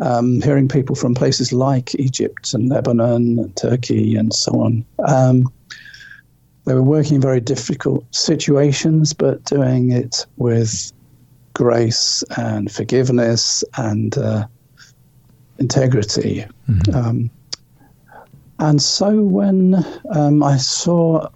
um, 0.00 0.40
hearing 0.42 0.68
people 0.68 0.94
from 0.94 1.14
places 1.14 1.52
like 1.52 1.94
Egypt 1.96 2.52
and 2.54 2.68
Lebanon 2.68 3.38
and 3.38 3.56
Turkey 3.56 4.16
and 4.16 4.32
so 4.32 4.60
on. 4.60 4.84
Um, 5.06 5.52
they 6.64 6.74
were 6.74 6.82
working 6.82 7.16
in 7.16 7.20
very 7.20 7.40
difficult 7.40 8.04
situations, 8.14 9.12
but 9.14 9.42
doing 9.44 9.90
it 9.90 10.26
with 10.36 10.92
grace 11.54 12.22
and 12.36 12.70
forgiveness 12.70 13.64
and 13.76 14.16
uh, 14.18 14.46
integrity. 15.58 16.44
Mm-hmm. 16.68 16.94
Um, 16.94 17.30
and 18.58 18.82
so 18.82 19.22
when 19.22 19.84
um, 20.10 20.42
I 20.42 20.56
saw 20.56 21.28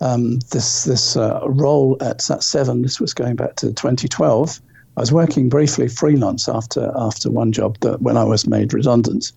um, 0.00 0.40
this 0.50 0.84
this 0.84 1.16
uh, 1.16 1.40
role 1.46 1.96
at 2.00 2.20
Sat 2.20 2.42
Seven, 2.42 2.82
this 2.82 3.00
was 3.00 3.14
going 3.14 3.36
back 3.36 3.56
to 3.56 3.68
2012. 3.68 4.60
I 4.96 5.00
was 5.00 5.12
working 5.12 5.48
briefly 5.48 5.88
freelance 5.88 6.48
after 6.48 6.92
after 6.96 7.30
one 7.30 7.52
job 7.52 7.78
that 7.80 8.02
when 8.02 8.16
I 8.16 8.24
was 8.24 8.46
made 8.46 8.72
redundant, 8.74 9.32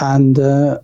and 0.00 0.38
uh, 0.38 0.78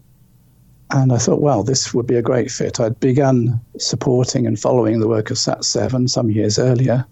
and 0.90 1.12
I 1.12 1.18
thought, 1.18 1.40
well, 1.40 1.62
this 1.62 1.92
would 1.92 2.06
be 2.06 2.16
a 2.16 2.22
great 2.22 2.50
fit. 2.50 2.80
I'd 2.80 2.98
begun 3.00 3.60
supporting 3.78 4.46
and 4.46 4.58
following 4.58 5.00
the 5.00 5.08
work 5.08 5.30
of 5.30 5.38
Sat 5.38 5.64
Seven 5.64 6.08
some 6.08 6.30
years 6.30 6.58
earlier, 6.58 7.04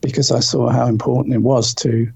because 0.00 0.30
I 0.30 0.40
saw 0.40 0.70
how 0.70 0.86
important 0.86 1.34
it 1.34 1.42
was 1.42 1.74
to 1.76 2.10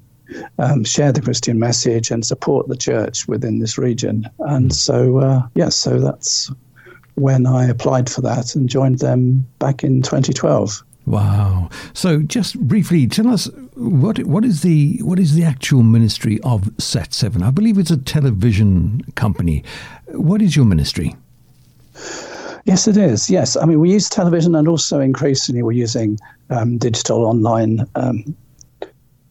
um, 0.59 0.85
share 0.85 1.13
the 1.13 1.23
Christian 1.23 1.59
message 1.59 2.11
and 2.11 2.25
support 2.25 2.69
the 2.69 2.77
church 2.77 3.29
within 3.29 3.61
this 3.61 3.79
region. 3.79 4.29
And 4.41 4.75
so, 4.75 5.19
uh, 5.19 5.43
yes, 5.55 5.65
yeah, 5.65 5.69
so 5.69 6.01
that's 6.01 6.51
when 7.15 7.47
I 7.47 7.67
applied 7.67 8.11
for 8.11 8.21
that 8.23 8.55
and 8.55 8.69
joined 8.69 8.99
them 8.99 9.47
back 9.59 9.83
in 9.83 10.03
2012. 10.03 10.83
Wow. 11.07 11.71
So 11.95 12.21
just 12.21 12.59
briefly 12.59 13.07
tell 13.07 13.29
us 13.29 13.49
what 13.75 14.19
what 14.25 14.45
is 14.45 14.63
the 14.63 14.99
what 15.03 15.21
is 15.21 15.35
the 15.35 15.45
actual 15.45 15.85
ministry 15.85 16.41
of 16.43 16.63
Sat7? 16.79 17.43
I 17.43 17.51
believe 17.53 17.79
it's 17.79 17.93
a 17.93 17.97
television 17.97 19.03
company. 19.15 19.63
What 20.09 20.43
is 20.43 20.57
your 20.57 20.65
ministry? 20.65 21.15
Yes, 22.65 22.89
it 22.89 22.97
is. 22.97 23.31
Yes, 23.31 23.57
I 23.57 23.65
mean 23.65 23.79
we 23.79 23.93
use 23.93 24.09
television, 24.09 24.57
and 24.57 24.67
also 24.67 24.99
increasingly 24.99 25.63
we're 25.63 25.73
using 25.73 26.19
um, 26.51 26.77
digital 26.79 27.25
online 27.25 27.87
um, 27.95 28.37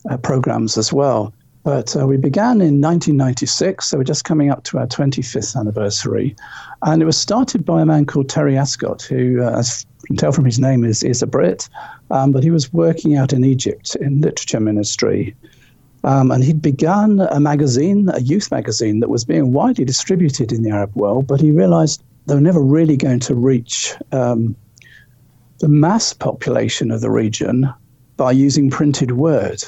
uh, 0.10 0.16
programs 0.16 0.78
as 0.78 0.94
well. 0.94 1.34
But 1.66 2.00
uh, 2.00 2.06
we 2.06 2.18
began 2.18 2.62
in 2.62 2.80
1996, 2.80 3.88
so 3.88 3.98
we're 3.98 4.04
just 4.04 4.24
coming 4.24 4.52
up 4.52 4.64
to 4.66 4.78
our 4.78 4.86
25th 4.86 5.60
anniversary, 5.60 6.36
and 6.84 7.02
it 7.02 7.06
was 7.06 7.18
started 7.18 7.66
by 7.66 7.82
a 7.82 7.86
man 7.88 8.06
called 8.06 8.30
Terry 8.30 8.56
Ascott, 8.56 9.02
who, 9.02 9.42
uh, 9.42 9.58
as 9.58 9.84
you 10.02 10.06
can 10.06 10.16
tell 10.16 10.32
from 10.32 10.46
his 10.46 10.60
name, 10.60 10.86
is, 10.86 11.02
is 11.02 11.24
a 11.24 11.28
Brit, 11.28 11.68
um, 12.12 12.32
but 12.32 12.44
he 12.44 12.52
was 12.52 12.72
working 12.72 13.18
out 13.18 13.34
in 13.34 13.44
Egypt 13.44 13.96
in 13.96 14.22
literature 14.22 14.60
ministry. 14.60 15.36
Um, 16.04 16.30
and 16.30 16.44
he'd 16.44 16.62
begun 16.62 17.22
a 17.32 17.40
magazine, 17.40 18.10
a 18.14 18.20
youth 18.20 18.52
magazine, 18.52 19.00
that 19.00 19.10
was 19.10 19.26
being 19.26 19.52
widely 19.52 19.86
distributed 19.86 20.52
in 20.52 20.62
the 20.62 20.70
Arab 20.70 20.96
world, 20.96 21.26
but 21.26 21.42
he 21.42 21.50
realized 21.50 22.04
they 22.28 22.36
were 22.36 22.42
never 22.42 22.62
really 22.62 22.96
going 22.96 23.22
to 23.22 23.34
reach 23.34 23.96
um, 24.12 24.56
the 25.58 25.68
mass 25.68 26.14
population 26.14 26.92
of 26.92 27.02
the 27.02 27.10
region 27.10 27.74
by 28.18 28.32
using 28.32 28.70
printed 28.70 29.14
word. 29.14 29.64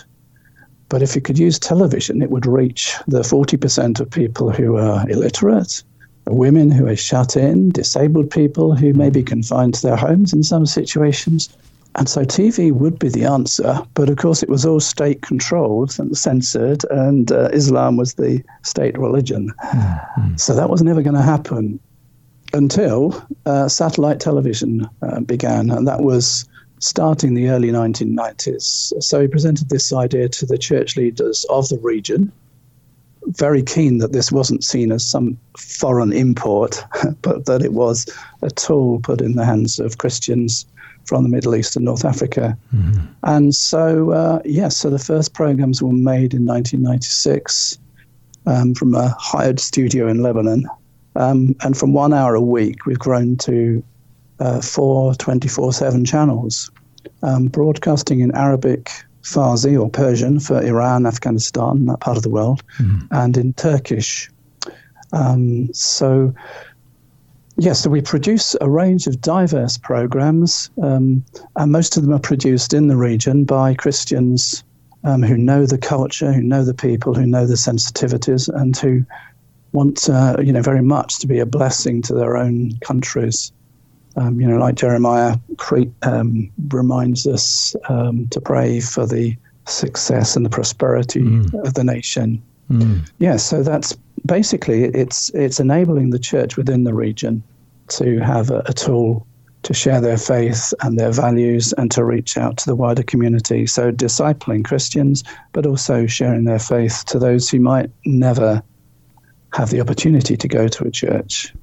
But 0.89 1.01
if 1.01 1.15
you 1.15 1.21
could 1.21 1.37
use 1.37 1.59
television, 1.59 2.21
it 2.21 2.29
would 2.29 2.45
reach 2.45 2.95
the 3.07 3.19
40% 3.19 3.99
of 3.99 4.09
people 4.09 4.51
who 4.51 4.77
are 4.77 5.09
illiterate, 5.09 5.83
women 6.27 6.71
who 6.71 6.87
are 6.87 6.95
shut 6.95 7.35
in, 7.35 7.71
disabled 7.71 8.29
people 8.29 8.75
who 8.75 8.93
may 8.93 9.09
be 9.09 9.23
confined 9.23 9.73
to 9.75 9.81
their 9.81 9.97
homes 9.97 10.33
in 10.33 10.43
some 10.43 10.65
situations. 10.65 11.49
And 11.95 12.07
so 12.07 12.23
TV 12.23 12.71
would 12.71 12.99
be 12.99 13.09
the 13.09 13.25
answer, 13.25 13.81
but 13.95 14.09
of 14.09 14.17
course 14.17 14.43
it 14.43 14.49
was 14.49 14.65
all 14.65 14.79
state 14.79 15.23
controlled 15.23 15.99
and 15.99 16.15
censored, 16.15 16.83
and 16.91 17.31
uh, 17.31 17.49
Islam 17.53 17.97
was 17.97 18.13
the 18.13 18.43
state 18.61 18.97
religion. 18.97 19.51
Mm-hmm. 19.63 20.35
So 20.37 20.53
that 20.53 20.69
was 20.69 20.83
never 20.83 21.01
going 21.01 21.15
to 21.15 21.21
happen 21.21 21.79
until 22.53 23.25
uh, 23.45 23.67
satellite 23.67 24.19
television 24.19 24.87
uh, 25.01 25.21
began, 25.21 25.71
and 25.71 25.87
that 25.87 26.01
was 26.01 26.47
starting 26.79 27.33
the 27.33 27.49
early 27.49 27.69
1990s. 27.69 28.93
So 29.01 29.21
he 29.21 29.27
presented 29.27 29.69
this 29.69 29.91
idea 29.91 30.29
to 30.29 30.45
the 30.45 30.57
church 30.57 30.95
leaders 30.95 31.45
of 31.49 31.69
the 31.69 31.79
region 31.79 32.31
very 33.27 33.61
keen 33.61 33.97
that 33.97 34.13
this 34.13 34.31
wasn't 34.31 34.63
seen 34.63 34.91
as 34.91 35.05
some 35.05 35.37
foreign 35.57 36.13
import, 36.13 36.83
but 37.21 37.45
that 37.45 37.61
it 37.61 37.73
was 37.73 38.07
a 38.41 38.49
tool 38.49 38.99
put 38.99 39.21
in 39.21 39.35
the 39.35 39.45
hands 39.45 39.79
of 39.79 39.97
Christians 39.97 40.65
from 41.05 41.23
the 41.23 41.29
Middle 41.29 41.55
East 41.55 41.75
and 41.75 41.85
North 41.85 42.05
Africa. 42.05 42.57
Mm-hmm. 42.75 43.05
And 43.23 43.55
so, 43.55 44.11
uh, 44.11 44.39
yes, 44.43 44.55
yeah, 44.55 44.69
so 44.69 44.89
the 44.89 44.99
first 44.99 45.33
programs 45.33 45.81
were 45.81 45.93
made 45.93 46.33
in 46.33 46.45
1996 46.45 47.77
um, 48.45 48.73
from 48.73 48.93
a 48.93 49.15
hired 49.17 49.59
studio 49.59 50.07
in 50.07 50.21
Lebanon. 50.21 50.67
Um, 51.15 51.55
and 51.61 51.77
from 51.77 51.93
one 51.93 52.13
hour 52.13 52.35
a 52.35 52.41
week, 52.41 52.85
we've 52.85 52.99
grown 52.99 53.37
to 53.37 53.83
uh, 54.39 54.61
four 54.61 55.15
24 55.15 55.73
7 55.73 56.05
channels, 56.05 56.71
um, 57.23 57.47
broadcasting 57.47 58.19
in 58.19 58.33
Arabic, 58.35 58.91
Farsi 59.23 59.79
or 59.79 59.89
Persian 59.89 60.39
for 60.39 60.61
Iran, 60.61 61.05
Afghanistan, 61.05 61.85
that 61.85 61.99
part 61.99 62.17
of 62.17 62.23
the 62.23 62.29
world, 62.29 62.63
mm. 62.77 63.07
and 63.11 63.35
in 63.37 63.53
Turkish. 63.53 64.29
Um, 65.11 65.73
so, 65.73 66.33
yes, 67.57 67.65
yeah, 67.65 67.73
so 67.73 67.89
we 67.89 68.01
produce 68.01 68.55
a 68.61 68.69
range 68.69 69.07
of 69.07 69.21
diverse 69.21 69.77
programs, 69.77 70.69
um, 70.81 71.23
and 71.55 71.71
most 71.71 71.97
of 71.97 72.03
them 72.03 72.13
are 72.13 72.19
produced 72.19 72.73
in 72.73 72.87
the 72.87 72.97
region 72.97 73.43
by 73.43 73.73
Christians 73.73 74.63
um, 75.03 75.21
who 75.21 75.37
know 75.37 75.65
the 75.65 75.77
culture, 75.77 76.31
who 76.31 76.41
know 76.41 76.63
the 76.63 76.73
people, 76.73 77.13
who 77.13 77.25
know 77.25 77.45
the 77.45 77.55
sensitivities, 77.55 78.49
and 78.53 78.75
who 78.77 79.05
want, 79.73 80.09
uh, 80.09 80.37
you 80.39 80.53
know, 80.53 80.61
very 80.61 80.81
much 80.81 81.19
to 81.19 81.27
be 81.27 81.39
a 81.39 81.45
blessing 81.45 82.01
to 82.03 82.13
their 82.13 82.37
own 82.37 82.77
countries. 82.79 83.51
Um, 84.17 84.41
you 84.41 84.47
know, 84.47 84.57
like 84.57 84.75
Jeremiah 84.75 85.37
um, 86.01 86.51
reminds 86.69 87.27
us 87.27 87.75
um, 87.87 88.27
to 88.29 88.41
pray 88.41 88.79
for 88.79 89.05
the 89.05 89.37
success 89.65 90.35
and 90.35 90.45
the 90.45 90.49
prosperity 90.49 91.21
mm. 91.21 91.53
of 91.65 91.75
the 91.75 91.83
nation. 91.83 92.41
Mm. 92.71 93.09
Yeah, 93.19 93.37
so 93.37 93.63
that's 93.63 93.95
basically 94.25 94.85
it's 94.85 95.29
it's 95.29 95.59
enabling 95.59 96.09
the 96.09 96.19
church 96.19 96.57
within 96.57 96.83
the 96.83 96.93
region 96.93 97.43
to 97.89 98.19
have 98.19 98.49
a, 98.49 98.63
a 98.65 98.73
tool 98.73 99.25
to 99.63 99.73
share 99.73 99.99
their 100.01 100.17
faith 100.17 100.73
and 100.81 100.97
their 100.97 101.11
values 101.11 101.73
and 101.73 101.91
to 101.91 102.03
reach 102.03 102.37
out 102.37 102.57
to 102.57 102.65
the 102.65 102.75
wider 102.75 103.03
community. 103.03 103.67
So 103.67 103.91
discipling 103.91 104.63
Christians, 104.63 105.23
but 105.51 105.65
also 105.65 106.05
sharing 106.07 106.45
their 106.45 106.59
faith 106.59 107.03
to 107.07 107.19
those 107.19 107.49
who 107.49 107.59
might 107.59 107.89
never 108.05 108.61
have 109.53 109.69
the 109.69 109.81
opportunity 109.81 110.37
to 110.37 110.47
go 110.47 110.67
to 110.67 110.85
a 110.85 110.91
church. 110.91 111.53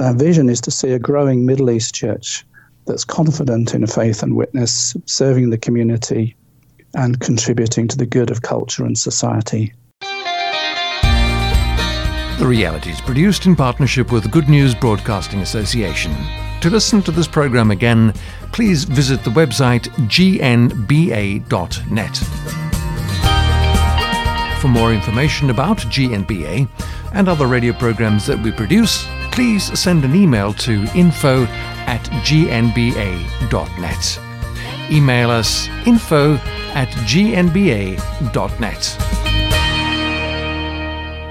Our 0.00 0.14
vision 0.14 0.48
is 0.48 0.60
to 0.60 0.70
see 0.70 0.92
a 0.92 0.98
growing 0.98 1.44
Middle 1.44 1.70
East 1.70 1.92
church 1.92 2.46
that's 2.86 3.04
confident 3.04 3.74
in 3.74 3.84
faith 3.86 4.22
and 4.22 4.36
witness, 4.36 4.96
serving 5.06 5.50
the 5.50 5.58
community 5.58 6.36
and 6.94 7.20
contributing 7.20 7.88
to 7.88 7.96
the 7.96 8.06
good 8.06 8.30
of 8.30 8.42
culture 8.42 8.84
and 8.84 8.96
society. 8.96 9.72
The 12.38 12.46
Reality 12.46 12.90
is 12.90 13.00
produced 13.00 13.46
in 13.46 13.56
partnership 13.56 14.12
with 14.12 14.30
Good 14.30 14.48
News 14.48 14.72
Broadcasting 14.72 15.40
Association. 15.40 16.14
To 16.60 16.70
listen 16.70 17.02
to 17.02 17.10
this 17.10 17.26
program 17.26 17.72
again, 17.72 18.14
please 18.52 18.84
visit 18.84 19.24
the 19.24 19.30
website 19.30 19.88
gnba.net. 20.08 21.48
For 24.60 24.68
more 24.68 24.92
information 24.92 25.50
about 25.50 25.78
GNBA, 25.78 26.68
and 27.12 27.28
other 27.28 27.46
radio 27.46 27.72
programs 27.72 28.26
that 28.26 28.38
we 28.38 28.52
produce, 28.52 29.06
please 29.32 29.78
send 29.78 30.04
an 30.04 30.14
email 30.14 30.52
to 30.54 30.84
info 30.94 31.44
at 31.86 32.02
gnba.net. 32.24 34.20
Email 34.90 35.30
us 35.30 35.68
info 35.86 36.34
at 36.74 36.88
gnba.net. 37.06 37.98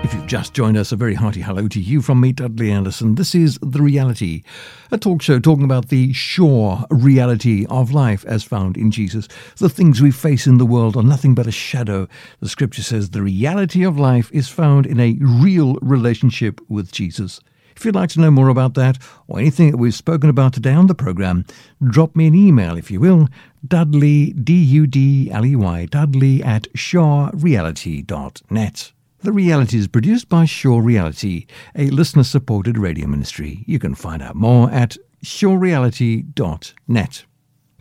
If 0.08 0.14
you've 0.14 0.26
just 0.26 0.54
joined 0.54 0.78
us, 0.78 0.94
a 0.94 0.96
very 0.96 1.16
hearty 1.16 1.42
hello 1.42 1.68
to 1.68 1.82
you 1.82 2.02
from 2.02 2.22
me, 2.22 2.32
Dudley 2.32 2.72
Anderson. 2.72 3.16
This 3.16 3.36
is 3.36 3.60
The 3.62 3.82
Reality, 3.82 4.44
a 4.90 4.98
talk 4.98 5.22
show 5.22 5.38
talking 5.38 5.66
about 5.66 5.90
the 5.90 6.14
sure 6.14 6.86
reality 6.90 7.66
of 7.70 7.92
life 7.92 8.24
as 8.24 8.42
found 8.42 8.78
in 8.78 8.90
Jesus. 8.90 9.28
The 9.58 9.68
things 9.68 10.02
we 10.02 10.12
face 10.12 10.48
in 10.48 10.60
the 10.60 10.66
world 10.66 10.96
are 10.96 11.04
nothing 11.04 11.36
but 11.36 11.46
a 11.46 11.52
shadow. 11.52 12.08
The 12.40 12.48
scripture 12.48 12.84
says 12.84 13.10
the 13.10 13.22
reality 13.22 13.84
of 13.84 14.00
life 14.00 14.32
is 14.32 14.48
found 14.48 14.86
in 14.86 15.02
a 15.02 15.18
real 15.20 15.76
relationship 15.82 16.62
with 16.70 16.90
Jesus. 16.90 17.42
If 17.76 17.84
you'd 17.84 17.94
like 17.94 18.12
to 18.12 18.22
know 18.22 18.32
more 18.32 18.48
about 18.48 18.76
that 18.76 18.98
or 19.28 19.40
anything 19.40 19.72
that 19.72 19.78
we've 19.78 19.94
spoken 19.94 20.30
about 20.30 20.54
today 20.54 20.72
on 20.72 20.88
the 20.88 20.96
program, 20.96 21.44
drop 21.84 22.16
me 22.16 22.28
an 22.28 22.34
email, 22.34 22.78
if 22.78 22.90
you 22.90 23.02
will, 23.02 23.28
Dudley, 23.68 24.32
D-U-D-L-E-Y, 24.32 25.86
Dudley 25.88 26.42
at 26.44 26.72
surereality.net. 26.72 28.94
The 29.22 29.32
Reality 29.32 29.80
is 29.80 29.88
produced 29.88 30.30
by 30.30 30.46
Sure 30.46 30.80
Reality, 30.80 31.48
a 31.76 31.90
listener 31.90 32.24
supported 32.24 32.78
radio 32.78 33.08
ministry. 33.08 33.64
You 33.66 33.80
can 33.80 33.96
find 33.96 34.22
out 34.22 34.36
more 34.36 34.70
at 34.70 34.96
surereality.net. 35.26 37.26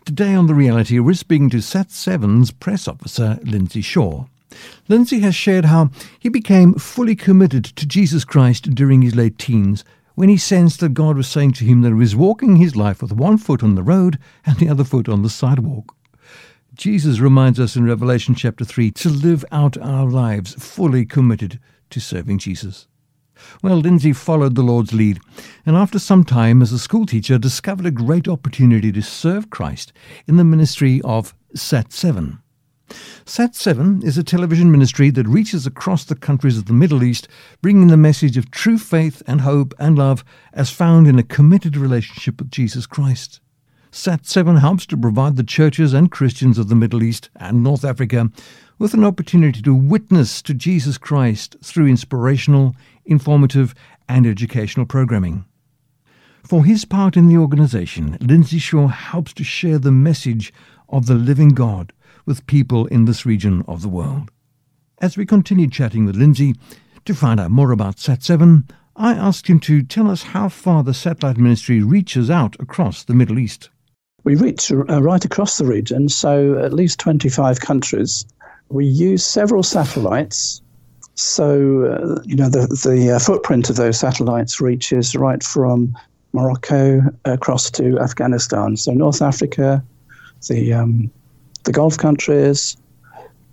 Today 0.03 0.33
on 0.33 0.47
The 0.47 0.55
Reality, 0.55 0.97
we're 0.97 1.13
speaking 1.13 1.51
to 1.51 1.57
Sat7's 1.57 2.49
press 2.49 2.87
officer, 2.87 3.37
Lindsay 3.43 3.81
Shaw. 3.81 4.25
Lindsay 4.87 5.19
has 5.19 5.35
shared 5.35 5.65
how 5.65 5.91
he 6.17 6.29
became 6.29 6.73
fully 6.73 7.15
committed 7.15 7.65
to 7.65 7.85
Jesus 7.85 8.25
Christ 8.25 8.73
during 8.73 9.03
his 9.03 9.13
late 9.13 9.37
teens 9.37 9.85
when 10.15 10.29
he 10.29 10.37
sensed 10.37 10.79
that 10.79 10.95
God 10.95 11.17
was 11.17 11.27
saying 11.27 11.51
to 11.53 11.65
him 11.65 11.83
that 11.83 11.89
he 11.89 11.93
was 11.93 12.15
walking 12.15 12.55
his 12.55 12.75
life 12.75 13.03
with 13.03 13.11
one 13.11 13.37
foot 13.37 13.61
on 13.61 13.75
the 13.75 13.83
road 13.83 14.17
and 14.43 14.57
the 14.57 14.69
other 14.69 14.83
foot 14.83 15.07
on 15.07 15.21
the 15.21 15.29
sidewalk. 15.29 15.95
Jesus 16.77 17.19
reminds 17.19 17.59
us 17.59 17.75
in 17.75 17.85
Revelation 17.85 18.35
chapter 18.35 18.63
3 18.63 18.91
to 18.91 19.09
live 19.09 19.43
out 19.51 19.79
our 19.79 20.05
lives 20.05 20.53
fully 20.53 21.05
committed 21.05 21.59
to 21.89 21.99
serving 21.99 22.37
Jesus. 22.37 22.87
Well, 23.63 23.77
Lindsay 23.77 24.13
followed 24.13 24.53
the 24.53 24.61
Lord's 24.61 24.93
lead, 24.93 25.19
and 25.65 25.75
after 25.75 25.97
some 25.97 26.23
time 26.23 26.61
as 26.61 26.71
a 26.71 26.77
schoolteacher, 26.77 27.39
discovered 27.39 27.87
a 27.87 27.91
great 27.91 28.27
opportunity 28.27 28.91
to 28.91 29.01
serve 29.01 29.49
Christ 29.49 29.91
in 30.27 30.37
the 30.37 30.43
ministry 30.43 31.01
of 31.03 31.33
Sat 31.55 31.91
7. 31.91 32.37
Sat 33.25 33.55
7 33.55 34.03
is 34.03 34.19
a 34.19 34.23
television 34.23 34.71
ministry 34.71 35.09
that 35.09 35.27
reaches 35.27 35.65
across 35.65 36.05
the 36.05 36.15
countries 36.15 36.59
of 36.59 36.65
the 36.65 36.73
Middle 36.73 37.03
East, 37.03 37.27
bringing 37.59 37.87
the 37.87 37.97
message 37.97 38.37
of 38.37 38.51
true 38.51 38.77
faith 38.77 39.23
and 39.25 39.41
hope 39.41 39.73
and 39.79 39.97
love 39.97 40.23
as 40.53 40.69
found 40.69 41.07
in 41.07 41.17
a 41.17 41.23
committed 41.23 41.75
relationship 41.75 42.37
with 42.37 42.51
Jesus 42.51 42.85
Christ. 42.85 43.39
SAT7 43.91 44.59
helps 44.59 44.85
to 44.87 44.97
provide 44.97 45.37
the 45.37 45.43
churches 45.43 45.93
and 45.93 46.11
Christians 46.11 46.57
of 46.57 46.67
the 46.67 46.75
Middle 46.75 47.03
East 47.03 47.29
and 47.37 47.63
North 47.63 47.85
Africa 47.85 48.29
with 48.77 48.93
an 48.93 49.03
opportunity 49.03 49.61
to 49.61 49.73
witness 49.73 50.41
to 50.41 50.53
Jesus 50.53 50.97
Christ 50.97 51.55
through 51.63 51.87
inspirational, 51.87 52.75
informative, 53.05 53.73
and 54.09 54.27
educational 54.27 54.85
programming. 54.85 55.45
For 56.43 56.65
his 56.65 56.85
part 56.85 57.17
in 57.17 57.27
the 57.27 57.37
organization, 57.37 58.17
Lindsay 58.21 58.59
Shaw 58.59 58.87
helps 58.87 59.33
to 59.33 59.43
share 59.43 59.79
the 59.79 59.91
message 59.91 60.53
of 60.89 61.05
the 61.05 61.15
living 61.15 61.49
God 61.49 61.93
with 62.25 62.45
people 62.45 62.87
in 62.87 63.05
this 63.05 63.25
region 63.25 63.63
of 63.67 63.81
the 63.81 63.89
world. 63.89 64.31
As 64.99 65.17
we 65.17 65.25
continued 65.25 65.71
chatting 65.71 66.05
with 66.05 66.15
Lindsay 66.15 66.55
to 67.05 67.15
find 67.15 67.39
out 67.39 67.51
more 67.51 67.71
about 67.71 67.97
SAT7, 67.97 68.69
I 68.95 69.13
asked 69.13 69.47
him 69.47 69.59
to 69.61 69.81
tell 69.81 70.09
us 70.09 70.23
how 70.23 70.49
far 70.49 70.83
the 70.83 70.93
satellite 70.93 71.37
ministry 71.37 71.81
reaches 71.81 72.29
out 72.29 72.55
across 72.59 73.03
the 73.03 73.13
Middle 73.13 73.39
East 73.39 73.69
we 74.23 74.35
reach 74.35 74.71
uh, 74.71 75.01
right 75.01 75.23
across 75.23 75.57
the 75.57 75.65
region, 75.65 76.09
so 76.09 76.57
at 76.59 76.73
least 76.73 76.99
25 76.99 77.61
countries. 77.61 78.25
We 78.69 78.85
use 78.85 79.25
several 79.25 79.63
satellites. 79.63 80.61
So, 81.15 81.85
uh, 81.85 82.21
you 82.25 82.35
know, 82.35 82.49
the, 82.49 82.67
the 82.67 83.15
uh, 83.15 83.19
footprint 83.19 83.69
of 83.69 83.75
those 83.75 83.99
satellites 83.99 84.59
reaches 84.59 85.15
right 85.15 85.41
from 85.41 85.97
Morocco 86.33 87.01
across 87.25 87.71
to 87.71 87.97
Afghanistan. 87.99 88.75
So, 88.75 88.91
North 88.91 89.21
Africa, 89.21 89.83
the, 90.49 90.73
um, 90.73 91.09
the 91.63 91.71
Gulf 91.71 91.97
countries, 91.97 92.75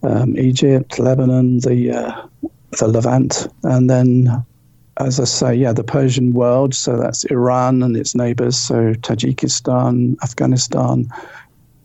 um, 0.02 0.36
Egypt, 0.36 0.98
Lebanon, 0.98 1.60
the, 1.60 1.92
uh, 1.92 2.26
the 2.78 2.88
Levant, 2.88 3.46
and 3.62 3.88
then 3.88 4.44
as 4.98 5.18
I 5.18 5.24
say, 5.24 5.54
yeah, 5.54 5.72
the 5.72 5.84
Persian 5.84 6.32
world. 6.32 6.74
So 6.74 6.96
that's 6.96 7.24
Iran 7.24 7.82
and 7.82 7.96
its 7.96 8.14
neighbors, 8.14 8.56
so 8.56 8.94
Tajikistan, 8.94 10.16
Afghanistan, 10.22 11.08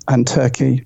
and 0.08 0.28
Turkey. 0.28 0.86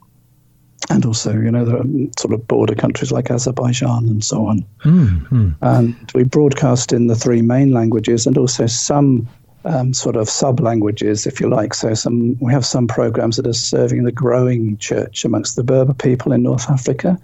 And 0.89 1.05
also, 1.05 1.31
you 1.31 1.49
know, 1.49 1.63
the 1.63 2.11
sort 2.19 2.33
of 2.33 2.45
border 2.47 2.75
countries 2.75 3.11
like 3.11 3.31
Azerbaijan 3.31 4.09
and 4.09 4.23
so 4.23 4.45
on. 4.45 4.65
Mm-hmm. 4.83 5.51
And 5.61 6.11
we 6.13 6.23
broadcast 6.23 6.91
in 6.91 7.07
the 7.07 7.15
three 7.15 7.41
main 7.41 7.71
languages 7.71 8.27
and 8.27 8.37
also 8.37 8.67
some 8.67 9.27
um, 9.65 9.93
sort 9.93 10.17
of 10.17 10.29
sub 10.29 10.59
languages, 10.59 11.25
if 11.25 11.39
you 11.39 11.49
like. 11.49 11.73
So 11.73 11.93
some 11.93 12.37
we 12.39 12.51
have 12.51 12.65
some 12.65 12.87
programs 12.87 13.37
that 13.37 13.47
are 13.47 13.53
serving 13.53 14.03
the 14.03 14.11
growing 14.11 14.77
church 14.77 15.23
amongst 15.23 15.55
the 15.55 15.63
Berber 15.63 15.93
people 15.93 16.33
in 16.33 16.43
North 16.43 16.69
Africa, 16.69 17.17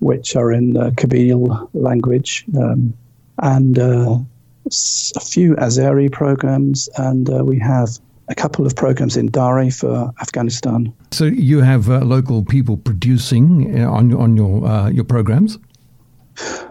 which 0.00 0.36
are 0.36 0.52
in 0.52 0.74
the 0.74 0.90
Kabyle 0.92 1.70
language. 1.72 2.44
Um, 2.58 2.92
and 3.40 3.78
uh, 3.78 4.18
a 4.66 5.20
few 5.20 5.54
Azeri 5.56 6.10
programs, 6.10 6.88
and 6.96 7.30
uh, 7.30 7.44
we 7.44 7.58
have 7.58 7.98
a 8.28 8.34
couple 8.34 8.64
of 8.64 8.76
programs 8.76 9.16
in 9.16 9.26
Dari 9.26 9.70
for 9.70 10.12
Afghanistan. 10.20 10.92
So 11.10 11.24
you 11.24 11.60
have 11.60 11.90
uh, 11.90 12.00
local 12.00 12.44
people 12.44 12.76
producing 12.76 13.80
uh, 13.80 13.90
on 13.90 14.14
on 14.14 14.36
your 14.36 14.64
uh, 14.64 14.88
your 14.88 15.04
programs. 15.04 15.58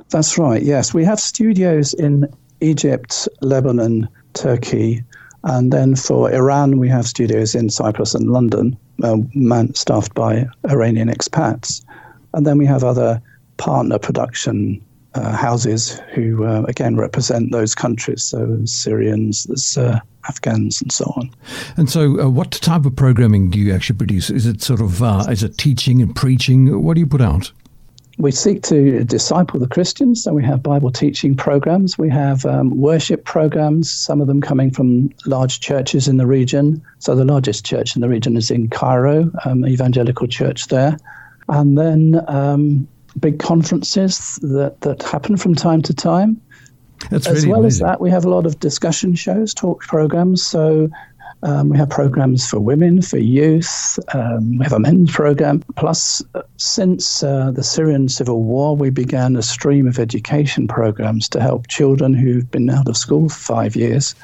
That's 0.10 0.38
right. 0.38 0.64
Yes, 0.64 0.94
we 0.94 1.04
have 1.04 1.20
studios 1.20 1.94
in 1.94 2.26
Egypt, 2.62 3.28
Lebanon, 3.42 4.08
Turkey, 4.34 5.04
and 5.44 5.72
then 5.72 5.96
for 5.96 6.32
Iran 6.32 6.80
we 6.80 6.90
have 6.90 7.06
studios 7.06 7.56
in 7.56 7.70
Cyprus 7.70 8.16
and 8.16 8.32
London, 8.32 8.78
uh, 9.04 9.18
man, 9.36 9.74
staffed 9.76 10.14
by 10.14 10.48
Iranian 10.70 11.10
expats, 11.10 11.84
and 12.34 12.46
then 12.46 12.58
we 12.58 12.66
have 12.66 12.84
other 12.84 13.22
partner 13.58 14.00
production 14.00 14.82
uh, 15.16 15.36
houses 15.36 16.00
who, 16.14 16.46
uh, 16.46 16.64
again, 16.64 16.96
represent 16.96 17.52
those 17.52 17.76
countries. 17.76 18.24
So 18.24 18.60
Syrians, 18.66 19.46
there's 19.46 19.78
uh, 19.78 20.00
Afghans, 20.28 20.82
and 20.82 20.92
so 20.92 21.06
on. 21.16 21.32
And 21.78 21.90
so, 21.90 22.20
uh, 22.20 22.30
what 22.30 22.52
type 22.52 22.86
of 22.86 22.96
programming 22.96 23.50
do 23.50 23.58
you 23.58 23.74
actually 23.74 23.98
produce? 23.98 24.30
Is 24.30 24.46
it 24.46 24.62
sort 24.62 24.82
of 24.82 25.02
uh, 25.02 25.26
is 25.30 25.44
it 25.44 25.58
teaching 25.58 26.02
and 26.02 26.16
preaching? 26.16 26.84
What 26.84 26.94
do 26.96 27.00
you 27.00 27.08
put 27.08 27.22
out? 27.22 27.52
We 28.20 28.32
seek 28.32 28.64
to 28.64 29.06
disciple 29.06 29.62
the 29.62 29.68
Christians, 29.68 30.22
so 30.22 30.34
we 30.34 30.44
have 30.44 30.62
Bible 30.62 30.92
teaching 30.92 31.36
programs. 31.38 31.98
We 31.98 32.10
have 32.10 32.46
um, 32.46 32.78
worship 32.78 33.24
programs, 33.24 33.90
some 33.90 34.20
of 34.20 34.28
them 34.28 34.42
coming 34.42 34.72
from 34.72 35.10
large 35.26 35.62
churches 35.62 36.10
in 36.10 36.18
the 36.18 36.28
region. 36.28 36.82
So 37.00 37.16
the 37.16 37.24
largest 37.24 37.66
church 37.66 37.96
in 37.96 38.02
the 38.02 38.10
region 38.10 38.36
is 38.36 38.52
in 38.52 38.70
Cairo, 38.70 39.32
um, 39.46 39.66
evangelical 39.66 40.28
church 40.28 40.68
there. 40.68 40.98
And 41.48 41.78
then 41.78 42.22
um, 42.28 42.90
big 43.20 43.40
conferences 43.40 44.40
that, 44.42 44.82
that 44.82 45.04
happen 45.04 45.38
from 45.38 45.56
time 45.56 45.82
to 45.84 45.94
time. 45.94 46.42
That's 47.10 47.28
as 47.28 47.38
really 47.38 47.48
well 47.48 47.60
amazing. 47.62 47.86
as 47.86 47.90
that, 47.90 48.02
we 48.02 48.10
have 48.10 48.26
a 48.26 48.30
lot 48.30 48.46
of 48.46 48.60
discussion 48.60 49.16
shows, 49.16 49.54
talk 49.54 49.82
programs. 49.82 50.46
So 50.46 50.90
um, 51.44 51.70
we 51.70 51.78
have 51.78 51.90
programs 51.90 52.48
for 52.48 52.60
women, 52.60 53.02
for 53.02 53.18
youth. 53.18 53.98
Um, 54.14 54.58
we 54.58 54.66
have 54.66 54.74
a 54.74 54.80
men's 54.80 55.12
program. 55.12 55.64
Plus, 55.78 56.22
uh, 56.36 56.42
since 56.58 57.24
uh, 57.24 57.52
the 57.52 57.64
Syrian 57.64 58.10
civil 58.10 58.44
war, 58.44 58.76
we 58.76 58.90
began 58.90 59.36
a 59.36 59.42
stream 59.42 59.88
of 59.88 60.00
education 60.00 60.68
programs 60.68 61.30
to 61.30 61.42
help 61.42 61.68
children 61.68 62.14
who've 62.14 62.50
been 62.52 62.70
out 62.70 62.90
of 62.90 62.98
school 62.98 63.30
for 63.30 63.40
five 63.40 63.76
years, 63.76 64.16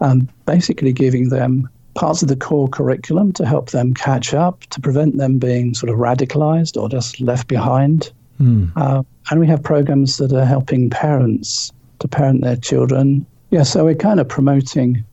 um, 0.00 0.28
basically 0.46 0.92
giving 0.92 1.28
them 1.28 1.68
parts 1.94 2.22
of 2.22 2.28
the 2.28 2.36
core 2.36 2.68
curriculum 2.68 3.32
to 3.32 3.46
help 3.46 3.70
them 3.70 3.94
catch 3.94 4.34
up, 4.34 4.60
to 4.66 4.80
prevent 4.80 5.16
them 5.16 5.38
being 5.38 5.74
sort 5.74 5.90
of 5.90 5.98
radicalized 5.98 6.80
or 6.80 6.88
just 6.88 7.20
left 7.20 7.46
behind. 7.46 8.12
Mm. 8.40 8.72
Uh, 8.76 9.02
and 9.30 9.40
we 9.40 9.46
have 9.46 9.62
programs 9.62 10.16
that 10.18 10.32
are 10.32 10.44
helping 10.44 10.90
parents 10.90 11.72
to 11.98 12.08
parent 12.08 12.42
their 12.42 12.56
children. 12.56 13.26
Yeah, 13.50 13.62
so 13.62 13.84
we're 13.84 13.94
kind 13.94 14.20
of 14.20 14.28
promoting 14.28 15.04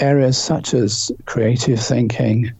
areas 0.00 0.38
such 0.38 0.74
as 0.74 1.12
creative 1.26 1.80
thinking, 1.80 2.50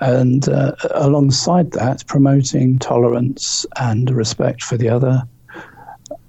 and 0.00 0.48
uh, 0.48 0.72
alongside 0.90 1.70
that, 1.72 2.06
promoting 2.06 2.78
tolerance 2.78 3.64
and 3.80 4.10
respect 4.10 4.62
for 4.62 4.76
the 4.76 4.88
other, 4.88 5.22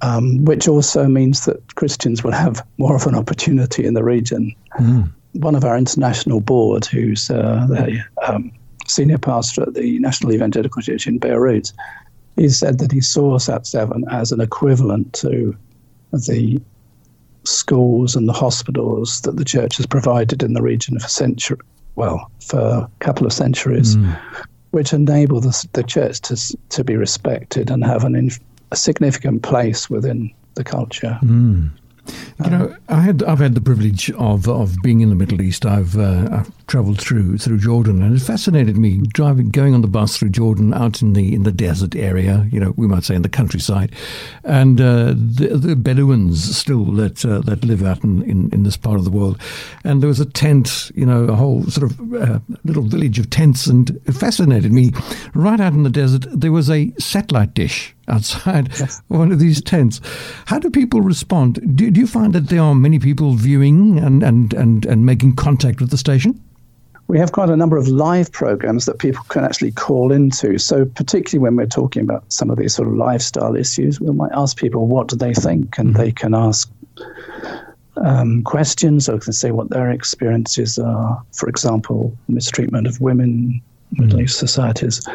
um, 0.02 0.46
which 0.46 0.68
also 0.68 1.08
means 1.08 1.46
that 1.46 1.76
Christians 1.76 2.24
will 2.24 2.32
have 2.32 2.66
more 2.78 2.96
of 2.96 3.06
an 3.08 3.16
opportunity 3.16 3.86
in 3.86 3.94
the 3.94 4.04
region. 4.04 4.56
Mm. 4.80 5.12
One 5.34 5.56
of 5.56 5.66
our 5.66 5.78
international 5.78 6.40
board, 6.40 6.86
who's 6.86 7.30
uh, 7.30 7.68
the 7.70 8.02
um, 8.26 8.52
senior 8.88 9.18
pastor 9.18 9.64
at 9.64 9.74
the 9.74 10.00
National 10.00 10.32
Evangelical 10.32 10.82
Church 10.82 11.08
in 11.08 11.18
Beirut, 11.20 11.74
he 12.38 12.50
said 12.50 12.78
that 12.80 12.92
he 12.92 13.02
saw 13.02 13.38
Sat7 13.38 14.04
as 14.12 14.32
an 14.32 14.40
equivalent 14.40 15.12
to 15.14 15.58
the 16.14 16.62
schools 17.44 18.16
and 18.16 18.30
the 18.30 18.34
hospitals 18.34 19.22
that 19.22 19.38
the 19.38 19.46
church 19.46 19.78
has 19.78 19.86
provided 19.86 20.44
in 20.44 20.54
the 20.54 20.62
region 20.62 21.00
for 21.00 21.08
century, 21.08 21.58
well, 21.96 22.32
for 22.46 22.60
a 22.60 22.90
couple 23.00 23.26
of 23.26 23.34
centuries, 23.34 23.96
mm. 23.96 24.18
which 24.72 24.94
enable 24.94 25.42
the, 25.42 25.68
the 25.74 25.84
church 25.84 26.22
to 26.22 26.58
to 26.70 26.84
be 26.84 26.96
respected 26.96 27.70
and 27.70 27.84
have 27.84 28.04
an 28.04 28.30
a 28.72 28.76
significant 28.76 29.44
place 29.44 29.90
within 29.90 30.32
the 30.56 30.64
culture. 30.64 31.18
Mm. 31.24 31.72
You 32.44 32.52
know, 32.52 32.76
I 32.88 33.02
had 33.02 33.24
I've 33.24 33.40
had 33.40 33.56
the 33.56 33.62
privilege 33.62 34.12
of 34.12 34.48
of 34.48 34.76
being 34.84 35.02
in 35.02 35.10
the 35.10 35.16
Middle 35.16 35.42
East. 35.42 35.66
I've 35.66 35.98
uh, 35.98 36.30
I've 36.32 36.68
travelled 36.68 37.02
through 37.02 37.40
through 37.40 37.58
Jordan, 37.58 38.04
and 38.04 38.16
it 38.16 38.22
fascinated 38.22 38.78
me 38.78 39.00
driving 39.14 39.50
going 39.50 39.74
on 39.74 39.82
the 39.82 39.88
bus 39.88 40.18
through 40.18 40.30
Jordan 40.30 40.74
out 40.74 41.02
in 41.02 41.14
the 41.14 41.34
in 41.34 41.44
the 41.44 41.52
desert 41.52 41.96
area. 41.96 42.48
You 42.52 42.60
know, 42.60 42.74
we 42.78 42.88
might 42.88 43.04
say 43.04 43.16
in 43.16 43.24
the 43.24 43.30
countryside, 43.30 43.92
and 44.44 44.80
uh, 44.80 45.14
the, 45.18 45.58
the 45.60 45.76
Bedouins 45.76 46.56
still 46.56 46.86
that 46.94 47.26
uh, 47.26 47.40
that 47.42 47.66
live 47.66 47.84
out 47.84 48.04
in, 48.04 48.22
in, 48.24 48.52
in 48.54 48.64
this 48.64 48.78
part 48.78 49.00
of 49.00 49.04
the 49.04 49.12
world. 49.12 49.42
And 49.84 50.02
there 50.02 50.08
was 50.08 50.20
a 50.20 50.26
tent, 50.26 50.92
you 50.94 51.06
know, 51.06 51.24
a 51.24 51.36
whole 51.36 51.64
sort 51.66 51.92
of 51.92 52.14
uh, 52.14 52.40
little 52.64 52.84
village 52.84 53.18
of 53.18 53.30
tents, 53.32 53.66
and 53.66 53.90
it 54.06 54.14
fascinated 54.14 54.72
me. 54.72 54.92
Right 55.34 55.60
out 55.60 55.74
in 55.74 55.84
the 55.84 55.90
desert, 55.90 56.26
there 56.32 56.52
was 56.52 56.70
a 56.70 56.94
satellite 57.00 57.54
dish 57.56 57.96
outside 58.08 58.70
yes. 58.80 59.02
one 59.08 59.32
of 59.32 59.40
these 59.40 59.62
tents. 59.62 60.02
How 60.46 60.60
do 60.60 60.70
people 60.70 61.02
respond? 61.02 61.60
Do, 61.76 61.90
do 61.92 62.00
you 62.00 62.08
find 62.08 62.34
that 62.34 62.50
there 62.50 62.62
are 62.62 62.76
many 62.76 63.00
people 63.00 63.34
viewing 63.34 64.00
and, 64.00 64.24
and, 64.24 64.54
and, 64.54 64.86
and 64.86 65.06
making 65.06 65.36
contact 65.36 65.82
with 65.82 65.92
the 65.92 65.98
station? 65.98 66.42
We 67.08 67.18
have 67.20 67.32
quite 67.32 67.50
a 67.50 67.56
number 67.56 67.78
of 67.78 67.88
live 67.88 68.32
programs 68.34 68.86
that 68.86 69.00
people 69.00 69.24
can 69.30 69.46
actually 69.46 69.72
call 69.72 70.12
into. 70.12 70.58
So, 70.58 70.84
particularly 70.84 71.42
when 71.42 71.56
we're 71.56 71.66
talking 71.66 72.02
about 72.02 72.32
some 72.34 72.50
of 72.50 72.58
these 72.58 72.76
sort 72.76 72.90
of 72.90 72.96
lifestyle 72.96 73.56
issues, 73.56 74.02
we 74.02 74.12
might 74.12 74.32
ask 74.34 74.58
people 74.58 74.88
what 74.88 75.08
do 75.08 75.16
they 75.16 75.34
think, 75.34 75.78
and 75.78 75.90
mm-hmm. 75.90 76.02
they 76.02 76.12
can 76.12 76.34
ask 76.34 76.70
um, 77.96 78.44
questions 78.44 79.08
or 79.08 79.20
can 79.20 79.32
say 79.32 79.52
what 79.52 79.70
their 79.70 79.90
experiences 79.90 80.78
are. 80.78 81.24
For 81.32 81.48
example, 81.48 82.16
mistreatment 82.28 82.88
of 82.88 83.00
women. 83.00 83.62
Middle 83.92 84.20
East 84.20 84.38
societies. 84.38 85.08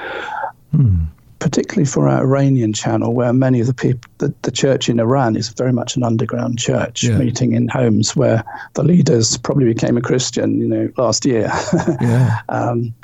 Mm 0.74 1.08
particularly 1.42 1.84
for 1.84 2.08
our 2.08 2.22
Iranian 2.22 2.72
channel, 2.72 3.12
where 3.14 3.32
many 3.32 3.58
of 3.58 3.66
the 3.66 3.74
people, 3.74 4.08
the, 4.18 4.32
the 4.42 4.52
church 4.52 4.88
in 4.88 5.00
Iran 5.00 5.34
is 5.34 5.48
very 5.48 5.72
much 5.72 5.96
an 5.96 6.04
underground 6.04 6.56
church, 6.56 7.02
yeah. 7.02 7.18
meeting 7.18 7.52
in 7.52 7.66
homes 7.66 8.14
where 8.14 8.44
the 8.74 8.84
leaders 8.84 9.36
probably 9.38 9.64
became 9.64 9.96
a 9.96 10.00
Christian, 10.00 10.60
you 10.60 10.68
know, 10.68 10.88
last 10.96 11.24
year. 11.24 11.50
yeah. 12.00 12.38
um, 12.48 12.94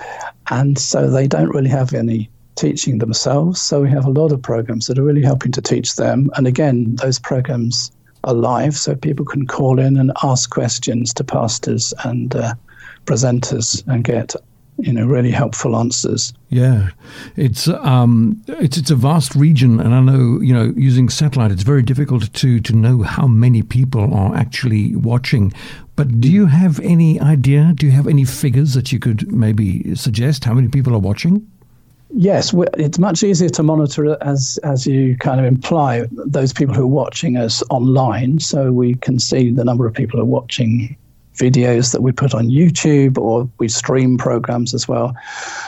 and 0.52 0.78
so 0.78 1.10
they 1.10 1.26
don't 1.26 1.48
really 1.48 1.68
have 1.68 1.92
any 1.94 2.30
teaching 2.54 2.98
themselves. 2.98 3.60
So 3.60 3.82
we 3.82 3.90
have 3.90 4.06
a 4.06 4.10
lot 4.10 4.30
of 4.30 4.40
programs 4.40 4.86
that 4.86 5.00
are 5.00 5.04
really 5.04 5.24
helping 5.24 5.50
to 5.50 5.60
teach 5.60 5.96
them. 5.96 6.30
And 6.36 6.46
again, 6.46 6.94
those 6.94 7.18
programs 7.18 7.90
are 8.22 8.34
live, 8.34 8.76
so 8.76 8.94
people 8.94 9.26
can 9.26 9.48
call 9.48 9.80
in 9.80 9.96
and 9.96 10.12
ask 10.22 10.48
questions 10.48 11.12
to 11.14 11.24
pastors 11.24 11.92
and 12.04 12.36
uh, 12.36 12.54
presenters 13.04 13.82
and 13.88 14.04
get 14.04 14.36
you 14.78 14.92
know 14.92 15.06
really 15.06 15.30
helpful 15.30 15.76
answers. 15.76 16.32
Yeah, 16.48 16.90
it's 17.36 17.68
um, 17.68 18.42
it's 18.46 18.76
it's 18.76 18.90
a 18.90 18.96
vast 18.96 19.34
region, 19.34 19.80
and 19.80 19.94
I 19.94 20.00
know 20.00 20.40
you 20.40 20.54
know 20.54 20.72
using 20.76 21.08
satellite, 21.08 21.50
it's 21.50 21.64
very 21.64 21.82
difficult 21.82 22.32
to 22.32 22.60
to 22.60 22.72
know 22.72 23.02
how 23.02 23.26
many 23.26 23.62
people 23.62 24.14
are 24.14 24.34
actually 24.34 24.94
watching. 24.96 25.52
But 25.96 26.20
do 26.20 26.30
you 26.30 26.46
have 26.46 26.78
any 26.80 27.20
idea? 27.20 27.72
Do 27.74 27.86
you 27.86 27.92
have 27.92 28.06
any 28.06 28.24
figures 28.24 28.74
that 28.74 28.92
you 28.92 29.00
could 29.00 29.30
maybe 29.32 29.94
suggest 29.96 30.44
how 30.44 30.54
many 30.54 30.68
people 30.68 30.94
are 30.94 31.00
watching? 31.00 31.46
Yes, 32.14 32.54
it's 32.78 32.98
much 32.98 33.22
easier 33.22 33.50
to 33.50 33.62
monitor 33.62 34.16
as 34.22 34.58
as 34.62 34.86
you 34.86 35.16
kind 35.16 35.40
of 35.40 35.46
imply 35.46 36.04
those 36.10 36.52
people 36.52 36.74
who 36.74 36.82
are 36.82 36.86
watching 36.86 37.36
us 37.36 37.62
online, 37.68 38.38
so 38.38 38.72
we 38.72 38.94
can 38.94 39.18
see 39.18 39.50
the 39.50 39.64
number 39.64 39.86
of 39.86 39.92
people 39.92 40.18
who 40.18 40.22
are 40.22 40.28
watching 40.40 40.96
videos 41.38 41.92
that 41.92 42.02
we 42.02 42.12
put 42.12 42.34
on 42.34 42.48
YouTube 42.48 43.16
or 43.18 43.48
we 43.58 43.68
stream 43.68 44.18
programs 44.18 44.74
as 44.74 44.88
well. 44.88 45.14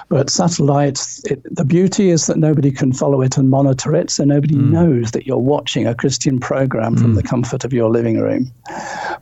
But 0.09 0.29
satellite, 0.29 1.01
it, 1.25 1.43
the 1.45 1.65
beauty 1.65 2.11
is 2.11 2.27
that 2.27 2.37
nobody 2.37 2.71
can 2.71 2.93
follow 2.93 3.23
it 3.23 3.37
and 3.37 3.49
monitor 3.49 3.95
it, 3.95 4.11
so 4.11 4.25
nobody 4.25 4.55
mm. 4.55 4.71
knows 4.71 5.13
that 5.13 5.27
you're 5.27 5.39
watching 5.39 5.87
a 5.87 5.95
Christian 5.95 6.41
program 6.41 6.97
from 6.97 7.13
mm. 7.13 7.17
the 7.17 7.23
comfort 7.23 7.65
of 7.65 7.73
your 7.73 7.91
living 7.91 8.19
room. 8.21 8.51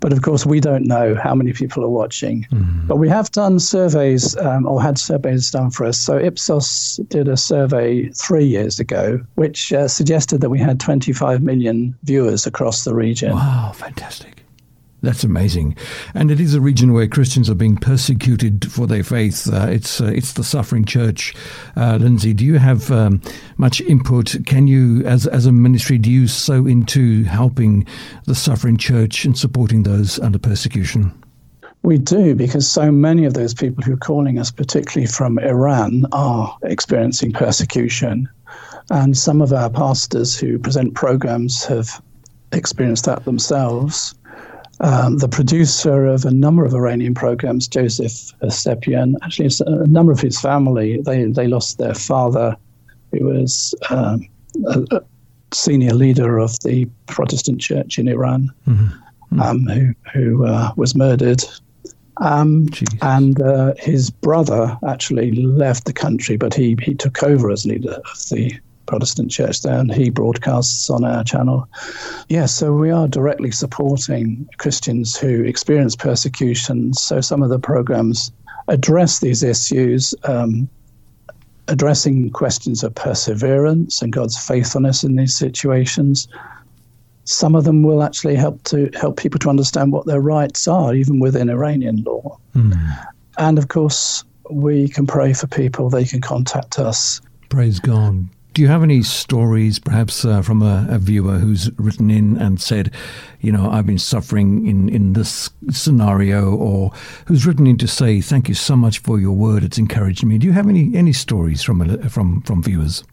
But 0.00 0.12
of 0.12 0.22
course, 0.22 0.46
we 0.46 0.60
don't 0.60 0.84
know 0.84 1.14
how 1.14 1.34
many 1.34 1.52
people 1.52 1.84
are 1.84 1.88
watching. 1.90 2.46
Mm. 2.50 2.86
But 2.86 2.96
we 2.96 3.08
have 3.08 3.30
done 3.32 3.58
surveys 3.58 4.36
um, 4.38 4.66
or 4.66 4.82
had 4.82 4.98
surveys 4.98 5.50
done 5.50 5.70
for 5.70 5.84
us. 5.84 5.98
So 5.98 6.18
Ipsos 6.18 7.00
did 7.08 7.28
a 7.28 7.36
survey 7.36 8.08
three 8.10 8.46
years 8.46 8.80
ago, 8.80 9.20
which 9.34 9.72
uh, 9.72 9.88
suggested 9.88 10.40
that 10.40 10.50
we 10.50 10.58
had 10.58 10.80
25 10.80 11.42
million 11.42 11.96
viewers 12.04 12.46
across 12.46 12.84
the 12.84 12.94
region. 12.94 13.32
Wow, 13.32 13.72
fantastic. 13.74 14.37
That's 15.00 15.22
amazing, 15.22 15.76
and 16.12 16.28
it 16.28 16.40
is 16.40 16.54
a 16.54 16.60
region 16.60 16.92
where 16.92 17.06
Christians 17.06 17.48
are 17.48 17.54
being 17.54 17.76
persecuted 17.76 18.70
for 18.70 18.88
their 18.88 19.04
faith. 19.04 19.48
Uh, 19.52 19.68
it's 19.68 20.00
uh, 20.00 20.06
it's 20.06 20.32
the 20.32 20.42
suffering 20.42 20.84
church. 20.84 21.36
Uh, 21.76 21.98
Lindsay, 22.00 22.34
do 22.34 22.44
you 22.44 22.58
have 22.58 22.90
um, 22.90 23.22
much 23.58 23.80
input? 23.82 24.34
Can 24.44 24.66
you, 24.66 25.04
as 25.06 25.24
as 25.28 25.46
a 25.46 25.52
ministry, 25.52 25.98
do 25.98 26.10
you 26.10 26.26
sow 26.26 26.66
into 26.66 27.22
helping 27.22 27.86
the 28.24 28.34
suffering 28.34 28.76
church 28.76 29.24
and 29.24 29.38
supporting 29.38 29.84
those 29.84 30.18
under 30.18 30.38
persecution? 30.38 31.12
We 31.82 31.98
do 31.98 32.34
because 32.34 32.68
so 32.68 32.90
many 32.90 33.24
of 33.24 33.34
those 33.34 33.54
people 33.54 33.84
who 33.84 33.92
are 33.92 33.98
calling 33.98 34.36
us, 34.40 34.50
particularly 34.50 35.06
from 35.06 35.38
Iran, 35.38 36.06
are 36.10 36.56
experiencing 36.64 37.32
persecution, 37.32 38.28
and 38.90 39.16
some 39.16 39.42
of 39.42 39.52
our 39.52 39.70
pastors 39.70 40.36
who 40.36 40.58
present 40.58 40.96
programs 40.96 41.64
have 41.66 42.02
experienced 42.52 43.04
that 43.04 43.24
themselves. 43.24 44.14
Um, 44.80 45.18
the 45.18 45.28
producer 45.28 46.06
of 46.06 46.24
a 46.24 46.30
number 46.30 46.64
of 46.64 46.72
Iranian 46.72 47.14
programs, 47.14 47.66
Joseph 47.66 48.32
Sepian, 48.42 49.14
actually 49.22 49.50
a 49.66 49.86
number 49.86 50.12
of 50.12 50.20
his 50.20 50.40
family, 50.40 51.00
they, 51.00 51.24
they 51.24 51.48
lost 51.48 51.78
their 51.78 51.94
father, 51.94 52.56
who 53.10 53.24
was 53.24 53.74
um, 53.90 54.28
a, 54.66 54.84
a, 54.92 55.00
senior 55.52 55.94
leader 55.94 56.38
of 56.38 56.60
the 56.60 56.86
Protestant 57.06 57.60
church 57.60 57.98
in 57.98 58.06
Iran, 58.06 58.50
mm-hmm. 58.68 58.84
Mm-hmm. 59.34 59.40
Um, 59.40 59.66
who, 59.66 59.94
who 60.12 60.46
uh, 60.46 60.72
was 60.76 60.94
murdered. 60.94 61.42
Um, 62.18 62.68
and 63.02 63.40
uh, 63.40 63.74
his 63.78 64.10
brother 64.10 64.76
actually 64.86 65.32
left 65.32 65.86
the 65.86 65.92
country, 65.92 66.36
but 66.36 66.54
he, 66.54 66.76
he 66.82 66.94
took 66.94 67.22
over 67.22 67.50
as 67.50 67.64
leader 67.64 67.92
of 67.94 68.28
the 68.30 68.52
Protestant 68.88 69.30
church 69.30 69.62
there, 69.62 69.78
and 69.78 69.92
he 69.92 70.10
broadcasts 70.10 70.90
on 70.90 71.04
our 71.04 71.22
channel. 71.22 71.68
Yeah, 72.28 72.46
so 72.46 72.72
we 72.72 72.90
are 72.90 73.06
directly 73.06 73.52
supporting 73.52 74.48
Christians 74.56 75.16
who 75.16 75.44
experience 75.44 75.94
persecution. 75.94 76.94
So 76.94 77.20
some 77.20 77.42
of 77.42 77.50
the 77.50 77.58
programs 77.58 78.32
address 78.66 79.20
these 79.20 79.42
issues, 79.42 80.14
um, 80.24 80.68
addressing 81.68 82.30
questions 82.30 82.82
of 82.82 82.94
perseverance 82.94 84.02
and 84.02 84.12
God's 84.12 84.38
faithfulness 84.38 85.04
in 85.04 85.16
these 85.16 85.36
situations. 85.36 86.26
Some 87.24 87.54
of 87.54 87.64
them 87.64 87.82
will 87.82 88.02
actually 88.02 88.36
help 88.36 88.62
to 88.64 88.90
help 88.94 89.18
people 89.18 89.38
to 89.40 89.50
understand 89.50 89.92
what 89.92 90.06
their 90.06 90.20
rights 90.20 90.66
are, 90.66 90.94
even 90.94 91.20
within 91.20 91.50
Iranian 91.50 92.02
law. 92.04 92.38
Mm. 92.56 92.74
And 93.36 93.58
of 93.58 93.68
course, 93.68 94.24
we 94.50 94.88
can 94.88 95.06
pray 95.06 95.34
for 95.34 95.46
people. 95.46 95.90
They 95.90 96.06
can 96.06 96.22
contact 96.22 96.78
us. 96.78 97.20
Praise 97.50 97.80
God. 97.80 98.28
Do 98.54 98.62
you 98.62 98.68
have 98.68 98.82
any 98.82 99.02
stories, 99.02 99.78
perhaps 99.78 100.24
uh, 100.24 100.42
from 100.42 100.62
a, 100.62 100.86
a, 100.90 100.98
viewer 100.98 101.38
who's 101.38 101.70
written 101.78 102.10
in 102.10 102.36
and 102.38 102.60
said, 102.60 102.92
you 103.40 103.52
know, 103.52 103.70
I've 103.70 103.86
been 103.86 103.98
suffering 103.98 104.66
in, 104.66 104.88
in 104.88 105.12
this 105.12 105.50
scenario, 105.70 106.54
or 106.54 106.90
who's 107.26 107.46
written 107.46 107.66
in 107.66 107.78
to 107.78 107.86
say, 107.86 108.20
thank 108.20 108.48
you 108.48 108.54
so 108.54 108.74
much 108.74 108.98
for 108.98 109.20
your 109.20 109.36
word, 109.36 109.62
it's 109.62 109.78
encouraged 109.78 110.24
me. 110.24 110.38
Do 110.38 110.46
you 110.46 110.52
have 110.52 110.68
any, 110.68 110.90
any 110.96 111.12
stories 111.12 111.62
from, 111.62 112.08
from, 112.08 112.42
from 112.42 112.62
viewers? 112.62 113.04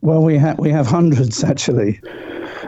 Well, 0.00 0.22
we, 0.22 0.38
ha- 0.38 0.56
we 0.58 0.70
have 0.70 0.86
hundreds 0.86 1.44
actually. 1.44 2.00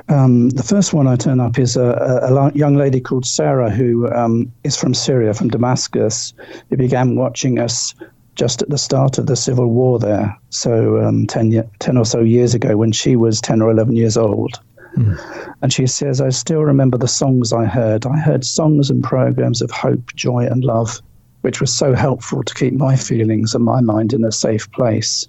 Um, 0.09 0.51
the 0.51 0.63
first 0.63 0.95
one 0.95 1.07
I 1.07 1.17
turn 1.17 1.39
up 1.39 1.59
is 1.59 1.77
a, 1.77 1.91
a 2.23 2.53
young 2.55 2.77
lady 2.77 3.01
called 3.01 3.27
Sarah 3.27 3.71
who 3.71 4.11
um, 4.13 4.51
is 4.65 4.77
from 4.77 4.95
Syria, 4.95 5.35
from 5.35 5.49
Damascus, 5.49 6.33
who 6.71 6.77
began 6.77 7.15
watching 7.15 7.59
us 7.59 7.95
just 8.39 8.63
at 8.63 8.71
the 8.71 8.79
start 8.79 9.19
of 9.19 9.27
the 9.27 9.35
civil 9.35 9.67
war 9.67 9.99
there. 9.99 10.35
So 10.51 11.05
um, 11.05 11.27
10, 11.27 11.69
10 11.81 11.97
or 11.99 12.05
so 12.05 12.21
years 12.21 12.55
ago 12.55 12.77
when 12.77 12.93
she 12.93 13.17
was 13.17 13.41
10 13.41 13.61
or 13.61 13.71
11 13.71 13.97
years 13.97 14.17
old. 14.17 14.61
Mm. 14.97 15.55
And 15.61 15.73
she 15.73 15.89
says, 15.89 16.21
I 16.21 16.31
still 16.31 16.63
remember 16.63 16.97
the 16.97 17.09
songs 17.09 17.53
I 17.53 17.65
heard. 17.67 18.07
I 18.07 18.17
heard 18.17 18.45
songs 18.45 18.91
and 18.91 19.03
programs 19.03 19.61
of 19.61 19.73
hope, 19.73 20.15
joy, 20.15 20.47
and 20.47 20.63
love, 20.63 21.03
which 21.41 21.61
was 21.61 21.75
so 21.75 21.95
helpful 21.95 22.45
to 22.45 22.55
keep 22.55 22.75
my 22.75 22.95
feelings 22.95 23.55
and 23.55 23.65
my 23.65 23.81
mind 23.81 24.13
in 24.13 24.25
a 24.25 24.31
safe 24.31 24.71
place. 24.71 25.27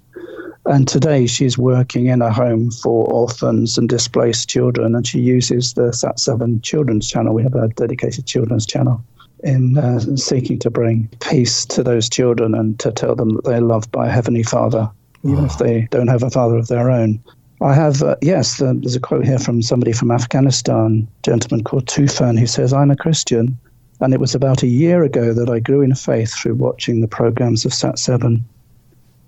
And 0.66 0.86
today 0.86 1.26
she's 1.26 1.58
working 1.58 2.06
in 2.06 2.22
a 2.22 2.32
home 2.32 2.70
for 2.70 3.12
orphans 3.12 3.76
and 3.76 3.88
displaced 3.88 4.48
children, 4.48 4.94
and 4.94 5.04
she 5.04 5.18
uses 5.18 5.74
the 5.74 5.92
Sat 5.92 6.20
7 6.20 6.60
Children's 6.60 7.10
Channel. 7.10 7.34
We 7.34 7.42
have 7.42 7.56
a 7.56 7.68
dedicated 7.68 8.26
children's 8.26 8.66
channel 8.66 9.02
in 9.44 9.78
uh, 9.78 10.00
seeking 10.16 10.58
to 10.60 10.70
bring 10.70 11.08
peace 11.20 11.64
to 11.66 11.82
those 11.82 12.08
children 12.08 12.54
and 12.54 12.78
to 12.80 12.92
tell 12.92 13.14
them 13.14 13.34
that 13.34 13.44
they're 13.44 13.60
loved 13.60 13.90
by 13.90 14.06
a 14.06 14.10
Heavenly 14.10 14.42
Father, 14.42 14.90
even 15.24 15.40
oh. 15.40 15.46
if 15.46 15.58
they 15.58 15.88
don't 15.90 16.08
have 16.08 16.22
a 16.22 16.30
father 16.30 16.56
of 16.56 16.68
their 16.68 16.90
own. 16.90 17.22
I 17.62 17.74
have, 17.74 18.02
uh, 18.02 18.16
yes, 18.22 18.56
there's 18.58 18.96
a 18.96 19.00
quote 19.00 19.26
here 19.26 19.38
from 19.38 19.60
somebody 19.60 19.92
from 19.92 20.10
Afghanistan, 20.10 21.06
a 21.06 21.22
gentleman 21.22 21.62
called 21.62 21.86
Tufan, 21.86 22.38
who 22.38 22.46
says, 22.46 22.72
I'm 22.72 22.90
a 22.90 22.96
Christian. 22.96 23.58
And 24.00 24.14
it 24.14 24.20
was 24.20 24.34
about 24.34 24.62
a 24.62 24.66
year 24.66 25.02
ago 25.02 25.34
that 25.34 25.50
I 25.50 25.60
grew 25.60 25.82
in 25.82 25.94
faith 25.94 26.34
through 26.34 26.54
watching 26.54 27.02
the 27.02 27.08
programs 27.08 27.66
of 27.66 27.72
Sat7. 27.72 28.40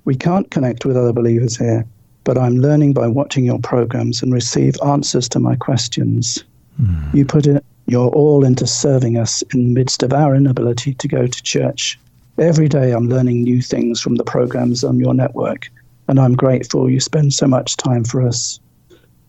We 0.06 0.14
can't 0.14 0.50
connect 0.50 0.86
with 0.86 0.96
other 0.96 1.12
believers 1.12 1.58
here, 1.58 1.84
but 2.24 2.38
I'm 2.38 2.56
learning 2.56 2.94
by 2.94 3.06
watching 3.06 3.44
your 3.44 3.58
programs 3.58 4.22
and 4.22 4.32
receive 4.32 4.76
answers 4.84 5.28
to 5.30 5.38
my 5.38 5.56
questions. 5.56 6.42
Mm. 6.80 7.14
You 7.14 7.26
put 7.26 7.46
it, 7.46 7.62
your 7.86 8.10
all 8.10 8.44
into 8.44 8.66
serving 8.66 9.16
us 9.18 9.42
in 9.54 9.64
the 9.64 9.70
midst 9.70 10.02
of 10.02 10.12
our 10.12 10.34
inability 10.34 10.94
to 10.94 11.08
go 11.08 11.26
to 11.26 11.42
church. 11.42 11.98
Every 12.38 12.68
day 12.68 12.92
I'm 12.92 13.08
learning 13.08 13.42
new 13.42 13.60
things 13.60 14.00
from 14.00 14.16
the 14.16 14.24
programs 14.24 14.84
on 14.84 14.98
your 14.98 15.14
network 15.14 15.70
and 16.08 16.18
I'm 16.18 16.34
grateful 16.34 16.90
you 16.90 17.00
spend 17.00 17.34
so 17.34 17.46
much 17.46 17.76
time 17.76 18.04
for 18.04 18.26
us. 18.26 18.60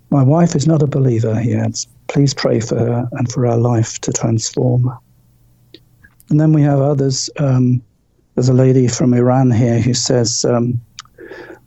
My 0.09 0.23
wife 0.23 0.55
is 0.55 0.67
not 0.67 0.83
a 0.83 0.87
believer, 0.87 1.39
he 1.39 1.53
adds. 1.55 1.87
Please 2.07 2.33
pray 2.33 2.59
for 2.59 2.77
her 2.77 3.09
and 3.13 3.31
for 3.31 3.47
our 3.47 3.57
life 3.57 3.99
to 4.01 4.11
transform. 4.11 4.91
And 6.29 6.39
then 6.39 6.53
we 6.53 6.61
have 6.61 6.79
others. 6.79 7.29
Um, 7.39 7.81
there's 8.35 8.49
a 8.49 8.53
lady 8.53 8.87
from 8.87 9.13
Iran 9.13 9.51
here 9.51 9.79
who 9.79 9.93
says, 9.93 10.45
um, 10.45 10.79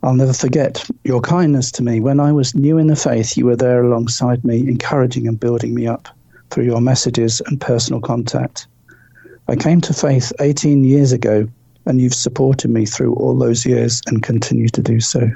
I'll 0.02 0.14
never 0.14 0.32
forget 0.32 0.88
your 1.04 1.20
kindness 1.20 1.70
to 1.72 1.82
me. 1.82 2.00
When 2.00 2.20
I 2.20 2.32
was 2.32 2.54
new 2.54 2.78
in 2.78 2.86
the 2.86 2.96
faith, 2.96 3.36
you 3.36 3.46
were 3.46 3.56
there 3.56 3.82
alongside 3.82 4.44
me, 4.44 4.60
encouraging 4.60 5.26
and 5.26 5.38
building 5.38 5.74
me 5.74 5.86
up 5.86 6.08
through 6.50 6.64
your 6.64 6.80
messages 6.80 7.40
and 7.46 7.60
personal 7.60 8.00
contact. 8.00 8.66
I 9.48 9.56
came 9.56 9.80
to 9.82 9.92
faith 9.92 10.32
18 10.40 10.84
years 10.84 11.12
ago 11.12 11.48
and 11.86 12.00
you've 12.00 12.14
supported 12.14 12.70
me 12.70 12.84
through 12.84 13.14
all 13.14 13.38
those 13.38 13.64
years 13.64 14.02
and 14.06 14.22
continue 14.22 14.68
to 14.68 14.82
do 14.82 15.00
so. 15.00 15.30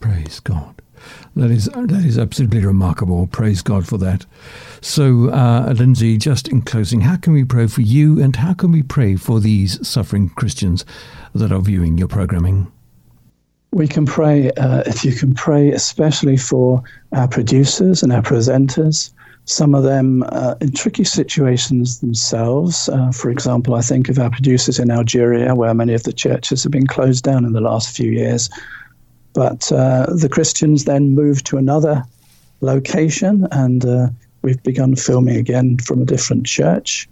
Praise 0.00 0.40
God. 0.40 0.82
That 1.34 1.50
is 1.50 1.64
that 1.66 2.04
is 2.04 2.18
absolutely 2.18 2.64
remarkable. 2.64 3.26
Praise 3.26 3.62
God 3.62 3.86
for 3.86 3.96
that. 3.98 4.26
So, 4.82 5.30
uh, 5.30 5.72
Lindsay, 5.76 6.18
just 6.18 6.46
in 6.46 6.60
closing, 6.60 7.00
how 7.00 7.16
can 7.16 7.32
we 7.32 7.44
pray 7.44 7.68
for 7.68 7.80
you, 7.80 8.20
and 8.20 8.36
how 8.36 8.52
can 8.52 8.70
we 8.70 8.82
pray 8.82 9.16
for 9.16 9.40
these 9.40 9.86
suffering 9.86 10.28
Christians 10.30 10.84
that 11.34 11.50
are 11.50 11.60
viewing 11.60 11.96
your 11.96 12.08
programming? 12.08 12.70
We 13.72 13.88
can 13.88 14.04
pray, 14.04 14.50
uh, 14.58 14.82
if 14.86 15.04
you 15.04 15.12
can 15.12 15.34
pray, 15.34 15.70
especially 15.70 16.36
for 16.36 16.82
our 17.12 17.26
producers 17.26 18.02
and 18.02 18.12
our 18.12 18.20
presenters, 18.20 19.10
some 19.44 19.74
of 19.74 19.82
them 19.82 20.22
uh, 20.28 20.54
in 20.60 20.72
tricky 20.72 21.04
situations 21.04 22.00
themselves. 22.00 22.88
Uh, 22.88 23.10
for 23.10 23.30
example, 23.30 23.74
I 23.74 23.80
think 23.80 24.08
of 24.08 24.18
our 24.18 24.30
producers 24.30 24.78
in 24.78 24.90
Algeria, 24.90 25.54
where 25.54 25.74
many 25.74 25.94
of 25.94 26.04
the 26.04 26.12
churches 26.12 26.62
have 26.62 26.72
been 26.72 26.86
closed 26.86 27.24
down 27.24 27.44
in 27.44 27.52
the 27.52 27.60
last 27.60 27.94
few 27.94 28.10
years. 28.10 28.48
But 29.32 29.72
uh, 29.72 30.06
the 30.14 30.28
Christians 30.28 30.84
then 30.84 31.14
moved 31.14 31.46
to 31.46 31.58
another 31.58 32.04
location, 32.60 33.48
and 33.50 33.84
uh, 33.84 34.08
we've 34.42 34.62
begun 34.62 34.94
filming 34.94 35.36
again 35.36 35.78
from 35.78 36.02
a 36.02 36.04
different 36.04 36.46
church. 36.46 37.08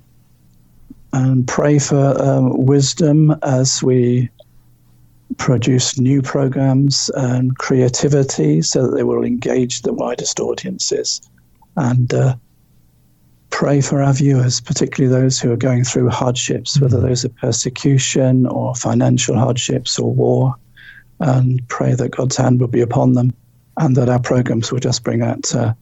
And 1.12 1.48
pray 1.48 1.80
for 1.80 2.22
um, 2.22 2.66
wisdom 2.66 3.34
as 3.42 3.82
we 3.82 4.30
produce 5.38 5.98
new 5.98 6.22
programs 6.22 7.10
and 7.16 7.58
creativity 7.58 8.62
so 8.62 8.86
that 8.86 8.96
they 8.96 9.02
will 9.02 9.24
engage 9.24 9.82
the 9.82 9.92
widest 9.92 10.38
audiences 10.38 11.20
and 11.76 12.12
uh, 12.12 12.36
pray 13.50 13.80
for 13.80 14.02
our 14.02 14.12
viewers, 14.12 14.60
particularly 14.60 15.14
those 15.14 15.38
who 15.40 15.52
are 15.52 15.56
going 15.56 15.84
through 15.84 16.08
hardships, 16.08 16.80
whether 16.80 16.96
mm-hmm. 16.96 17.08
those 17.08 17.24
are 17.24 17.30
persecution 17.30 18.46
or 18.46 18.74
financial 18.74 19.36
hardships 19.36 19.98
or 19.98 20.12
war, 20.12 20.54
and 21.20 21.66
pray 21.68 21.94
that 21.94 22.10
God's 22.10 22.36
hand 22.36 22.60
will 22.60 22.68
be 22.68 22.80
upon 22.80 23.14
them 23.14 23.34
and 23.76 23.96
that 23.96 24.08
our 24.08 24.18
programs 24.20 24.72
will 24.72 24.80
just 24.80 25.04
bring 25.04 25.22
out 25.22 25.54
uh, 25.54 25.74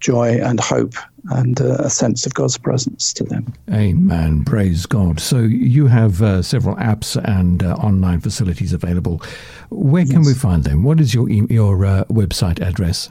joy 0.00 0.38
and 0.40 0.60
hope 0.60 0.94
and 1.30 1.60
uh, 1.60 1.76
a 1.78 1.88
sense 1.88 2.26
of 2.26 2.34
God's 2.34 2.58
presence 2.58 3.12
to 3.14 3.24
them. 3.24 3.52
Amen. 3.72 4.44
Praise 4.44 4.84
God. 4.84 5.20
So 5.20 5.38
you 5.38 5.86
have 5.86 6.20
uh, 6.20 6.42
several 6.42 6.76
apps 6.76 7.16
and 7.24 7.62
uh, 7.62 7.74
online 7.76 8.20
facilities 8.20 8.72
available. 8.72 9.22
Where 9.70 10.04
can 10.04 10.22
we 10.22 10.34
find 10.34 10.64
them? 10.64 10.84
What 10.84 11.00
is 11.00 11.14
your 11.14 11.30
your 11.30 11.86
uh, 11.86 12.04
website 12.04 12.60
address? 12.60 13.10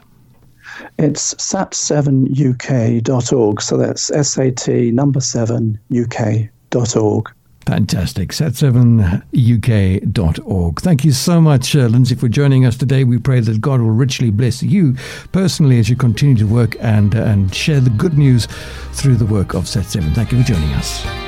It's 0.98 1.34
sat7uk.org. 1.34 3.62
So 3.62 3.76
that's 3.76 4.28
SAT 4.28 4.68
number 4.68 5.20
7 5.20 5.78
UK.org. 5.94 7.30
Fantastic. 7.66 8.30
Sat7uk.org. 8.30 10.80
Thank 10.80 11.04
you 11.04 11.12
so 11.12 11.40
much, 11.40 11.74
uh, 11.74 11.86
Lindsay, 11.86 12.14
for 12.14 12.28
joining 12.28 12.66
us 12.66 12.76
today. 12.76 13.04
We 13.04 13.16
pray 13.18 13.40
that 13.40 13.60
God 13.60 13.80
will 13.80 13.90
richly 13.90 14.30
bless 14.30 14.62
you 14.62 14.94
personally 15.32 15.78
as 15.78 15.88
you 15.88 15.96
continue 15.96 16.36
to 16.36 16.46
work 16.46 16.76
and, 16.80 17.16
uh, 17.16 17.22
and 17.22 17.54
share 17.54 17.80
the 17.80 17.90
good 17.90 18.18
news 18.18 18.46
through 18.92 19.16
the 19.16 19.26
work 19.26 19.54
of 19.54 19.64
Sat7. 19.64 20.14
Thank 20.14 20.32
you 20.32 20.42
for 20.42 20.52
joining 20.52 20.72
us. 20.74 21.23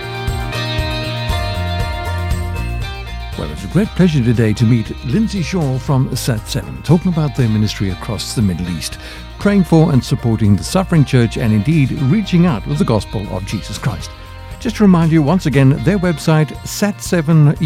It's 3.57 3.65
a 3.65 3.73
great 3.73 3.89
pleasure 3.89 4.23
today 4.23 4.53
to 4.53 4.65
meet 4.65 4.93
Lindsay 5.05 5.43
Shaw 5.43 5.79
from 5.79 6.09
Sat7, 6.11 6.85
talking 6.85 7.13
about 7.13 7.35
their 7.35 7.49
ministry 7.49 7.91
across 7.91 8.35
the 8.35 8.43
Middle 8.43 8.69
East 8.69 8.99
praying 9.39 9.65
for 9.65 9.93
and 9.93 10.03
supporting 10.05 10.57
the 10.57 10.65
suffering 10.65 11.05
church, 11.05 11.37
and 11.39 11.53
indeed 11.53 11.93
reaching 11.93 12.47
out 12.47 12.67
with 12.67 12.79
the 12.79 12.85
gospel 12.85 13.27
of 13.35 13.45
Jesus 13.47 13.79
Christ. 13.79 14.11
Just 14.59 14.77
to 14.77 14.83
remind 14.83 15.13
you 15.13 15.23
once 15.23 15.47
again, 15.47 15.71
their 15.85 15.99
website, 15.99 16.49
sat7uk.org. 16.65 17.57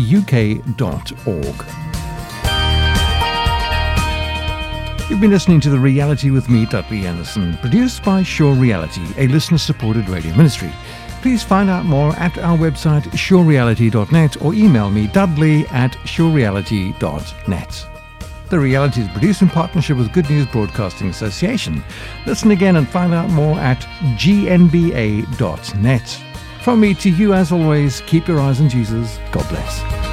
You've 5.11 5.21
been 5.21 5.31
listening 5.31 5.61
to 5.63 5.71
The 5.71 5.79
Reality 5.79 6.31
with 6.31 6.49
me, 6.49 6.67
Dudley 6.67 7.07
Anderson, 7.07 7.57
produced 7.59 8.05
by 8.05 8.23
Sure 8.23 8.55
Reality, 8.55 9.03
a 9.17 9.27
listener 9.29 9.59
supported 9.59 10.09
radio 10.09 10.37
ministry. 10.37 10.73
Please 11.23 11.43
find 11.43 11.69
out 11.69 11.85
more 11.85 12.15
at 12.17 12.39
our 12.39 12.57
website, 12.57 13.03
surereality.net, 13.11 14.41
or 14.43 14.55
email 14.55 14.91
me, 14.91 15.07
dudley 15.09 15.67
at 15.69 15.93
surereality.net. 16.05 17.87
The 18.49 18.59
reality 18.59 19.03
is 19.03 19.09
produced 19.09 19.43
in 19.43 19.49
partnership 19.49 19.97
with 19.97 20.13
Good 20.13 20.29
News 20.29 20.47
Broadcasting 20.47 21.09
Association. 21.09 21.85
Listen 22.27 22.51
again 22.51 22.77
and 22.77 22.89
find 22.89 23.15
out 23.15 23.31
more 23.31 23.59
at 23.59 23.81
gnba.net. 24.17 25.29
From 26.63 26.81
me 26.81 26.95
to 26.95 27.11
you, 27.11 27.33
as 27.33 27.53
always, 27.53 28.01
keep 28.03 28.27
your 28.27 28.41
eyes 28.41 28.61
on 28.61 28.69
Jesus. 28.69 29.19
God 29.31 29.49
bless. 29.49 30.10